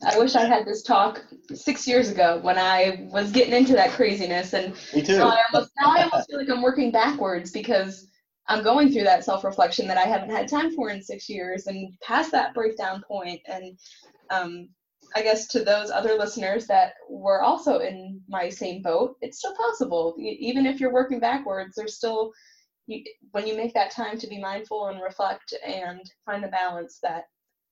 I 0.02 0.18
wish 0.18 0.36
I 0.36 0.46
had 0.46 0.66
this 0.66 0.82
talk 0.82 1.26
six 1.54 1.86
years 1.86 2.10
ago 2.10 2.40
when 2.42 2.58
I 2.58 3.10
was 3.12 3.32
getting 3.32 3.54
into 3.54 3.74
that 3.74 3.92
craziness, 3.92 4.54
and 4.54 4.74
me 4.94 5.02
too 5.02 5.18
now 5.18 5.30
I 5.30 5.44
almost 5.52 5.72
now 5.78 5.92
I 5.92 6.04
almost 6.04 6.30
feel 6.30 6.40
like 6.40 6.50
I'm 6.50 6.62
working 6.62 6.90
backwards 6.90 7.52
because 7.52 8.08
I'm 8.48 8.64
going 8.64 8.92
through 8.94 9.04
that 9.04 9.26
self-reflection 9.26 9.88
that 9.88 9.98
I 9.98 10.06
haven't 10.06 10.32
had 10.32 10.48
time 10.48 10.74
for 10.74 10.90
in 10.90 11.02
six 11.02 11.28
years, 11.28 11.68
and 11.68 11.94
past 12.02 12.32
that 12.32 12.54
breakdown 12.54 13.04
point. 13.06 13.42
And 13.48 13.78
um, 14.30 14.70
I 15.16 15.22
guess 15.22 15.48
to 15.48 15.64
those 15.64 15.90
other 15.92 16.16
listeners 16.16 16.68
that 16.68 16.94
were 17.10 17.42
also 17.42 17.80
in 17.80 18.22
my 18.28 18.50
same 18.50 18.82
boat, 18.82 19.16
it's 19.22 19.40
still 19.40 19.56
possible. 19.56 20.16
Even 20.20 20.66
if 20.66 20.80
you're 20.80 20.94
working 20.94 21.20
backwards, 21.20 21.76
there's 21.76 21.96
still 21.96 22.32
you, 22.88 23.04
when 23.32 23.46
you 23.48 23.56
make 23.56 23.74
that 23.74 23.92
time 23.92 24.18
to 24.20 24.28
be 24.28 24.40
mindful 24.40 24.88
and 24.88 25.02
reflect 25.02 25.54
and 25.66 26.02
find 26.26 26.44
the 26.44 26.48
balance 26.48 27.00
that 27.04 27.26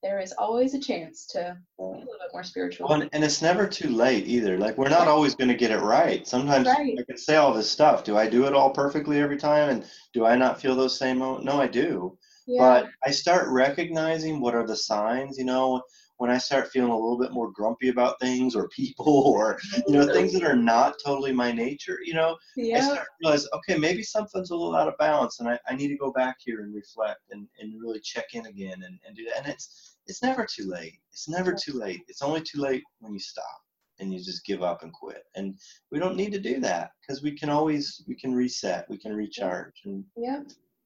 there 0.04 0.20
is 0.20 0.32
always 0.38 0.76
a 0.76 0.80
chance 0.80 1.26
to 1.26 1.58
be 1.80 1.84
a 1.84 1.88
little 1.88 2.04
bit 2.06 2.30
more 2.32 2.44
spiritual. 2.44 2.88
Well, 2.88 3.02
and, 3.02 3.10
and 3.14 3.24
it's 3.24 3.42
never 3.42 3.68
too 3.68 3.90
late 3.90 4.28
either. 4.28 4.56
Like 4.58 4.78
we're 4.78 4.90
not 4.90 5.08
always 5.08 5.34
going 5.34 5.48
to 5.48 5.56
get 5.56 5.72
it 5.72 5.80
right. 5.80 6.28
Sometimes 6.28 6.68
Right. 6.68 6.96
I 7.00 7.04
can 7.04 7.18
say 7.18 7.36
all 7.38 7.52
this 7.54 7.70
stuff. 7.70 8.04
Do 8.04 8.16
I 8.16 8.28
do 8.30 8.46
it 8.46 8.54
all 8.54 8.70
perfectly 8.70 9.20
every 9.20 9.38
time? 9.38 9.70
And 9.70 9.86
do 10.14 10.24
I 10.26 10.36
not 10.36 10.62
feel 10.62 10.76
those 10.76 10.98
same? 10.98 11.18
mo- 11.18 11.40
No, 11.40 11.60
I 11.60 11.66
do. 11.68 12.16
yeah. 12.46 12.60
But 12.84 12.90
I 13.04 13.10
start 13.12 13.48
recognizing 13.50 14.40
what 14.40 14.54
are 14.54 14.68
the 14.68 14.76
signs. 14.76 15.38
You 15.40 15.46
know, 15.46 15.82
when 16.18 16.30
I 16.32 16.38
start 16.38 16.70
feeling 16.72 16.92
a 16.92 16.98
little 16.98 17.18
bit 17.18 17.32
more 17.32 17.52
grumpy 17.52 17.90
about 17.90 18.20
things 18.20 18.56
or 18.56 18.68
people 18.70 19.08
or 19.26 19.60
you 19.88 19.94
know 19.94 20.12
things 20.12 20.34
that 20.34 20.44
are 20.44 20.56
not 20.56 20.96
totally 21.04 21.32
my 21.32 21.52
nature. 21.52 22.00
You 22.04 22.16
know, 22.16 22.38
I 22.58 22.80
start 22.82 23.00
to 23.00 23.06
realize, 23.22 23.48
okay, 23.54 23.78
maybe 23.78 24.04
something's 24.04 24.52
a 24.52 24.56
little 24.56 24.76
out 24.76 24.88
of 24.88 24.98
balance, 24.98 25.40
and 25.40 25.50
I, 25.50 25.60
I 25.68 25.76
need 25.76 25.90
to 25.90 25.98
go 25.98 26.12
back 26.12 26.38
here 26.40 26.62
and 26.62 26.74
reflect 26.74 27.22
and, 27.32 27.48
and 27.60 27.82
really 27.82 28.00
check 28.00 28.26
in 28.34 28.46
again 28.46 28.84
and, 28.86 29.00
and 29.06 29.16
do 29.16 29.26
that. 29.26 29.38
And 29.40 29.48
it's 29.48 29.98
it's 30.08 30.24
never 30.24 30.46
too 30.46 30.70
late. 30.70 30.96
It's 31.12 31.28
never 31.28 31.54
too 31.54 31.74
late. 31.74 32.02
It's 32.08 32.22
only 32.22 32.42
too 32.42 32.60
late 32.62 32.84
when 33.00 33.14
you 33.14 33.20
stop 33.20 33.62
and 34.00 34.14
you 34.14 34.20
just 34.20 34.46
give 34.46 34.64
up 34.64 34.84
and 34.84 34.94
quit. 34.94 35.24
And 35.36 35.56
we 35.92 36.00
don't 36.00 36.16
need 36.16 36.32
to 36.34 36.40
do 36.40 36.60
that 36.62 36.92
because 37.02 37.22
we 37.22 37.32
can 37.32 37.50
always 37.50 38.04
we 38.08 38.16
can 38.16 38.34
reset, 38.34 38.90
we 38.90 38.98
can 38.98 39.16
recharge, 39.16 39.82
and 39.86 40.04
Yeah. 40.16 40.44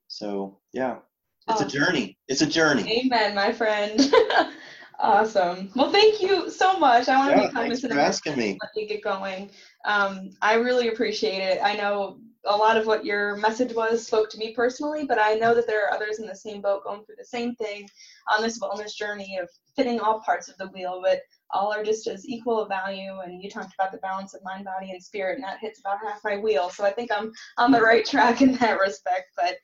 so 0.07 0.59
yeah, 0.73 0.97
it's 1.47 1.61
a 1.61 1.67
journey. 1.67 2.17
It's 2.27 2.41
a 2.41 2.45
journey. 2.45 3.01
Amen, 3.05 3.35
my 3.35 3.51
friend. 3.51 3.99
awesome. 5.01 5.69
Well, 5.75 5.91
thank 5.91 6.21
you 6.21 6.49
so 6.49 6.77
much. 6.77 7.09
I 7.09 7.17
want 7.17 7.35
to 7.35 7.41
Yeah, 7.41 7.47
be 7.47 7.53
cognizant 7.53 7.93
of 7.93 7.99
asking 7.99 8.37
me. 8.37 8.57
let 8.61 8.71
me 8.75 8.87
get 8.87 9.03
going. 9.03 9.49
Um, 9.85 10.29
I 10.41 10.55
really 10.55 10.89
appreciate 10.89 11.39
it. 11.39 11.59
I 11.63 11.75
know 11.75 12.19
a 12.45 12.55
lot 12.55 12.75
of 12.77 12.87
what 12.87 13.05
your 13.05 13.35
message 13.35 13.73
was 13.73 14.05
spoke 14.05 14.29
to 14.31 14.37
me 14.37 14.53
personally, 14.53 15.05
but 15.05 15.19
I 15.19 15.35
know 15.35 15.53
that 15.53 15.67
there 15.67 15.85
are 15.85 15.93
others 15.93 16.19
in 16.19 16.25
the 16.25 16.35
same 16.35 16.61
boat 16.61 16.83
going 16.83 17.03
through 17.05 17.15
the 17.17 17.25
same 17.25 17.53
thing 17.55 17.87
on 18.35 18.41
this 18.41 18.59
wellness 18.59 18.95
journey 18.95 19.37
of 19.37 19.47
fitting 19.75 19.99
all 19.99 20.21
parts 20.21 20.49
of 20.49 20.57
the 20.57 20.67
wheel, 20.69 21.01
but 21.03 21.21
all 21.53 21.71
are 21.71 21.83
just 21.83 22.07
as 22.07 22.27
equal 22.27 22.61
of 22.61 22.69
value. 22.69 23.19
And 23.19 23.43
you 23.43 23.49
talked 23.49 23.73
about 23.73 23.91
the 23.91 23.99
balance 23.99 24.33
of 24.33 24.43
mind, 24.43 24.65
body, 24.65 24.91
and 24.91 25.03
spirit, 25.03 25.35
and 25.35 25.43
that 25.43 25.59
hits 25.59 25.79
about 25.79 25.99
half 26.03 26.21
my 26.23 26.37
wheel. 26.37 26.69
So 26.69 26.83
I 26.83 26.91
think 26.91 27.11
I'm 27.11 27.31
on 27.57 27.71
the 27.71 27.81
right 27.81 28.05
track 28.05 28.41
in 28.41 28.53
that 28.53 28.79
respect. 28.79 29.27
But 29.35 29.57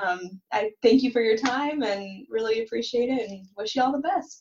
um, 0.00 0.40
I 0.52 0.70
thank 0.82 1.02
you 1.02 1.10
for 1.10 1.22
your 1.22 1.36
time 1.36 1.82
and 1.82 2.26
really 2.28 2.62
appreciate 2.62 3.08
it 3.08 3.28
and 3.28 3.44
wish 3.56 3.74
you 3.74 3.82
all 3.82 3.92
the 3.92 3.98
best. 3.98 4.28